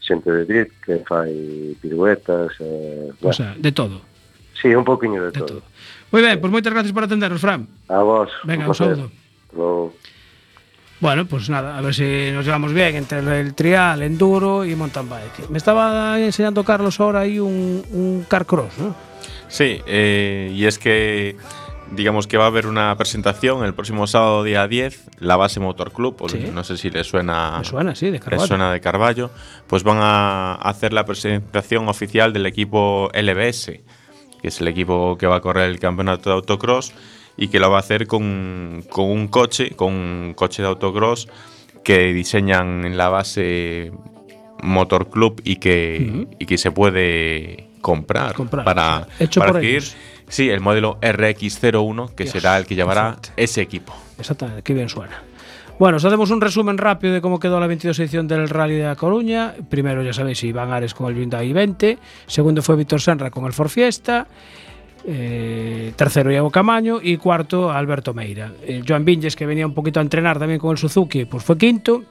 [0.00, 2.56] xente de drift que fai piruetas...
[2.58, 3.30] E, bueno.
[3.30, 4.00] O sea, de todo.
[4.58, 5.46] Sí, un poquinho de, de todo.
[5.46, 5.62] todo.
[6.10, 7.68] Moi ben, pois moitas gracias por atendernos, Fran.
[7.88, 8.30] A vos.
[8.44, 9.10] Venga, un saúdo.
[9.54, 9.92] Lo-
[11.00, 15.08] Bueno, pues nada, a ver si nos llevamos bien entre el trial, enduro y mountain
[15.08, 15.48] bike.
[15.48, 18.94] Me estaba enseñando Carlos ahora ahí un, un car cross, ¿no?
[19.48, 21.36] Sí, eh, y es que
[21.92, 25.90] digamos que va a haber una presentación el próximo sábado día 10, la base Motor
[25.92, 26.50] Club, o Sí.
[26.52, 28.46] no sé si le suena, Me suena, sí, de le Carvalho.
[28.46, 29.30] suena de Carballo,
[29.66, 33.80] pues van a hacer la presentación oficial del equipo LBS,
[34.40, 36.92] que es el equipo que va a correr el campeonato de autocross
[37.36, 41.28] y que lo va a hacer con, con un coche, con un coche de autocross
[41.84, 43.92] que diseñan en la base
[44.62, 49.78] Motor Club y que, y que se puede comprar, Comprar, para, hecho para por adquirir.
[49.78, 49.96] ellos.
[50.28, 53.94] Sí, el modelo RX01, que Dios, será el que llevará ese equipo.
[54.18, 55.22] Exactamente, qué bien suena.
[55.80, 58.84] Bueno, os hacemos un resumen rápido de cómo quedó la 22 edición del Rally de
[58.84, 59.54] La Coruña.
[59.70, 61.96] Primero, ya sabéis, Iván Ares con el Hyundai 20.
[62.26, 64.26] Segundo fue Víctor Senra con el Ford Fiesta.
[65.06, 66.98] Eh, tercero, Iago Camaño.
[67.02, 68.52] Y cuarto, Alberto Meira.
[68.60, 71.56] Eh, Joan Vinges, que venía un poquito a entrenar también con el Suzuki, pues fue
[71.56, 72.02] quinto.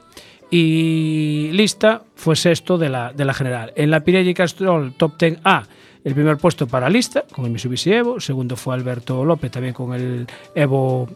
[0.50, 3.72] Y Lista fue sexto de la, de la general.
[3.76, 5.62] En la Pirelli Castrol Top 10A,
[6.02, 8.18] el primer puesto para Lista, con el Mitsubishi Evo.
[8.18, 11.08] Segundo fue Alberto López, también con el Evo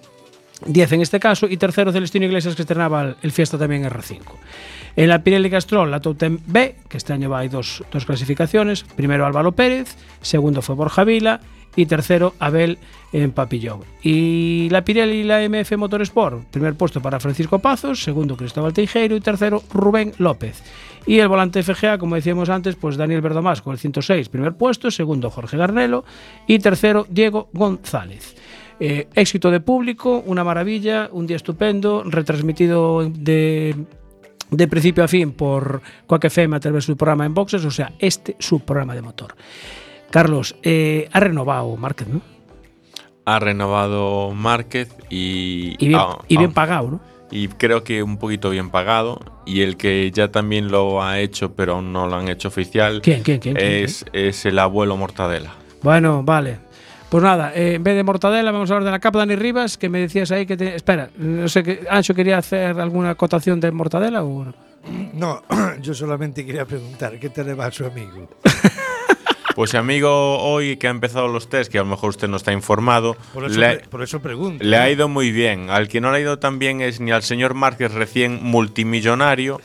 [0.67, 4.21] 10 en este caso, y tercero Celestino Iglesias que estrenaba el- Fiesta también R5.
[4.97, 8.05] En la Pirelli Castrol, la Top 10 B, que este año va hay dos, dos
[8.07, 11.41] clasificaciones, primero Álvaro Pérez, segundo fue Borja Vila
[11.77, 12.79] y tercero Abel
[13.13, 13.81] en Papillón.
[14.03, 19.17] Y la Pirelli y la MF Motorsport, primer puesto para Francisco Pazos, segundo Cristóbal Teijeiro
[19.17, 20.63] y tercero Rubén López.
[21.07, 24.91] Y el volante FGA, como decíamos antes, pues Daniel Verdomás con el 106, primer puesto,
[24.93, 26.05] segundo Jorge Garnelo
[26.47, 28.37] y tercero Diego González.
[28.81, 33.77] Eh, éxito de público, una maravilla, un día estupendo, retransmitido de
[34.51, 37.71] de principio a fin por Quack FM a través de su programa en boxes, o
[37.71, 39.35] sea, este su programa de motor.
[40.11, 42.21] Carlos, eh, ha renovado Márquez, ¿no?
[43.25, 45.75] Ha renovado Márquez y...
[45.79, 47.01] Y bien, ah, y bien ah, pagado, ¿no?
[47.35, 49.19] y creo que un poquito bien pagado.
[49.45, 53.03] Y el que ya también lo ha hecho, pero aún no lo han hecho oficial,
[53.03, 55.53] ¿Quién, quién, quién, quién, es, es el abuelo Mortadela.
[55.83, 56.59] Bueno, vale.
[57.15, 59.79] Pues nada, eh, en vez de mortadela vamos a hablar de la capa Dani Rivas,
[59.79, 60.57] que me decías ahí que...
[60.57, 64.53] te- espera, no sé, qué Ancho quería hacer alguna acotación de mortadela o no?
[65.13, 65.41] No,
[65.81, 68.29] yo solamente quería preguntar, ¿qué te le va a su amigo?
[69.55, 72.53] Pues amigo hoy que ha empezado los test, que a lo mejor usted no está
[72.53, 74.65] informado, Por eso, le, pre- por eso pregunto.
[74.65, 75.71] le ha ido muy bien.
[75.71, 79.61] Al que no le ha ido tan bien es ni al señor Márquez recién multimillonario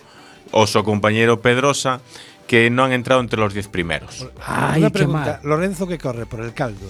[0.51, 2.01] o su compañero Pedrosa,
[2.49, 4.27] que no han entrado entre los 10 primeros.
[4.43, 5.49] Ay, Una qué pregunta, mal.
[5.51, 6.87] Lorenzo que corre por el caldo.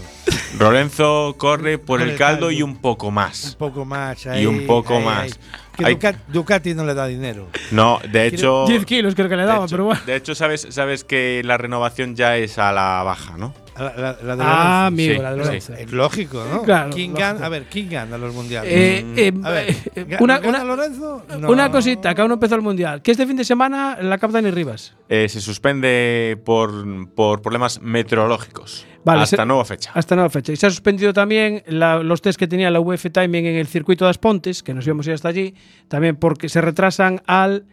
[0.58, 2.52] Lorenzo corre por Por el el caldo caldo.
[2.52, 3.44] y un poco más.
[3.52, 4.26] Un poco más.
[4.26, 5.20] Y ahí, un poco ahí, más.
[5.24, 5.32] ahí.
[5.78, 7.48] Que Hay- Ducati, Ducati no le da dinero.
[7.72, 8.66] No, de hecho.
[8.68, 10.02] 10 kilos creo que le de daba, hecho- pero bueno.
[10.06, 13.54] De hecho, sabes, sabes que la renovación ya es a la baja, ¿no?
[13.80, 15.04] La, la- la de Ah, Lorenzo.
[15.04, 15.46] amigo, Sí, la de sí.
[15.46, 15.74] Lorenzo.
[15.74, 16.62] Es lógico, ¿no?
[16.64, 17.28] Claro, ¿Quién lógico.
[17.34, 17.46] gana?
[17.46, 18.72] A ver, ¿quién gana los mundiales?
[18.74, 21.26] Eh, eh, a ver, eh, ¿ga- una- ¿gana una- Lorenzo?
[21.40, 21.50] No.
[21.50, 23.02] Una cosita, que aún no empezó el mundial.
[23.02, 24.96] Que este fin de semana la capa Dani Rivas.
[25.08, 28.86] Eh, se suspende por, por problemas meteorológicos.
[29.06, 29.92] Vale, hasta se- nueva fecha.
[29.94, 30.52] Hasta nueva fecha.
[30.52, 33.68] Y se ha suspendido también la- los test que tenía la UF Timing en el
[33.68, 35.56] circuito de As Pontes, que nos íbamos a ir hasta allí,
[35.88, 37.66] también porque se retrasan al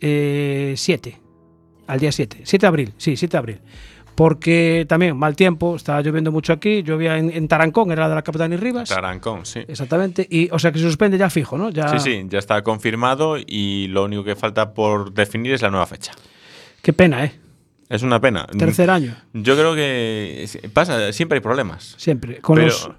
[0.00, 1.20] eh, 7.
[1.86, 2.40] Al día 7.
[2.44, 3.60] 7 de abril, sí, 7 de abril.
[4.14, 8.14] Porque también mal tiempo, estaba lloviendo mucho aquí, llovía en, en Tarancón, era la de
[8.16, 8.88] la Capitán y Rivas.
[8.88, 9.60] Tarancón, sí.
[9.66, 10.26] Exactamente.
[10.30, 11.70] Y, o sea que se suspende ya fijo, ¿no?
[11.70, 15.70] Ya, Sí, sí, ya está confirmado y lo único que falta por definir es la
[15.70, 16.12] nueva fecha.
[16.80, 17.32] Qué pena, ¿eh?
[17.88, 18.46] Es una pena.
[18.56, 19.14] Tercer año.
[19.32, 21.94] Yo creo que pasa, siempre hay problemas.
[21.98, 22.40] Siempre.
[22.40, 22.90] Con pero, los-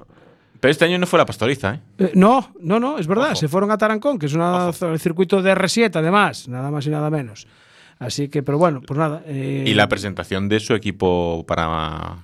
[0.60, 1.80] pero este año no fue la pastoriza, ¿eh?
[2.00, 3.28] Eh, no, no, no, es verdad.
[3.28, 3.36] Ojo.
[3.36, 6.90] Se fueron a Tarancón, que es una, el circuito de R7, además, nada más y
[6.90, 7.48] nada menos.
[8.00, 9.22] Así que, pero bueno, pues nada.
[9.26, 12.18] eh, Y la presentación de su equipo para.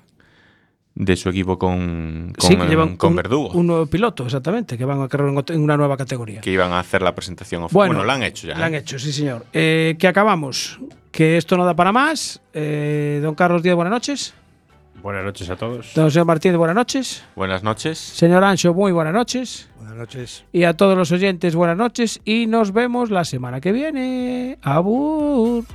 [0.94, 3.50] De su equipo con, con, sí, que llevan con un, Verdugo.
[3.54, 6.42] un nuevo piloto, exactamente, que van a correr en una nueva categoría.
[6.42, 7.64] que iban a hacer la presentación.
[7.64, 7.88] oficial.
[7.88, 8.56] Bueno, la han hecho ya.
[8.56, 8.66] La ¿eh?
[8.66, 9.46] han hecho, sí, señor.
[9.54, 10.80] Eh, que acabamos.
[11.12, 12.42] Que esto no da para más.
[12.54, 14.34] Eh, don Carlos Díaz, buenas noches.
[15.02, 15.94] Buenas noches a todos.
[15.96, 17.24] Don señor Martínez, buenas noches.
[17.38, 17.98] Buenas noches.
[17.98, 19.70] Señor Ancho, muy buenas noches.
[19.92, 20.46] Buenas noches.
[20.54, 22.22] Y a todos los oyentes, buenas noches.
[22.24, 24.58] Y nos vemos la semana que viene.
[24.62, 25.66] Abur.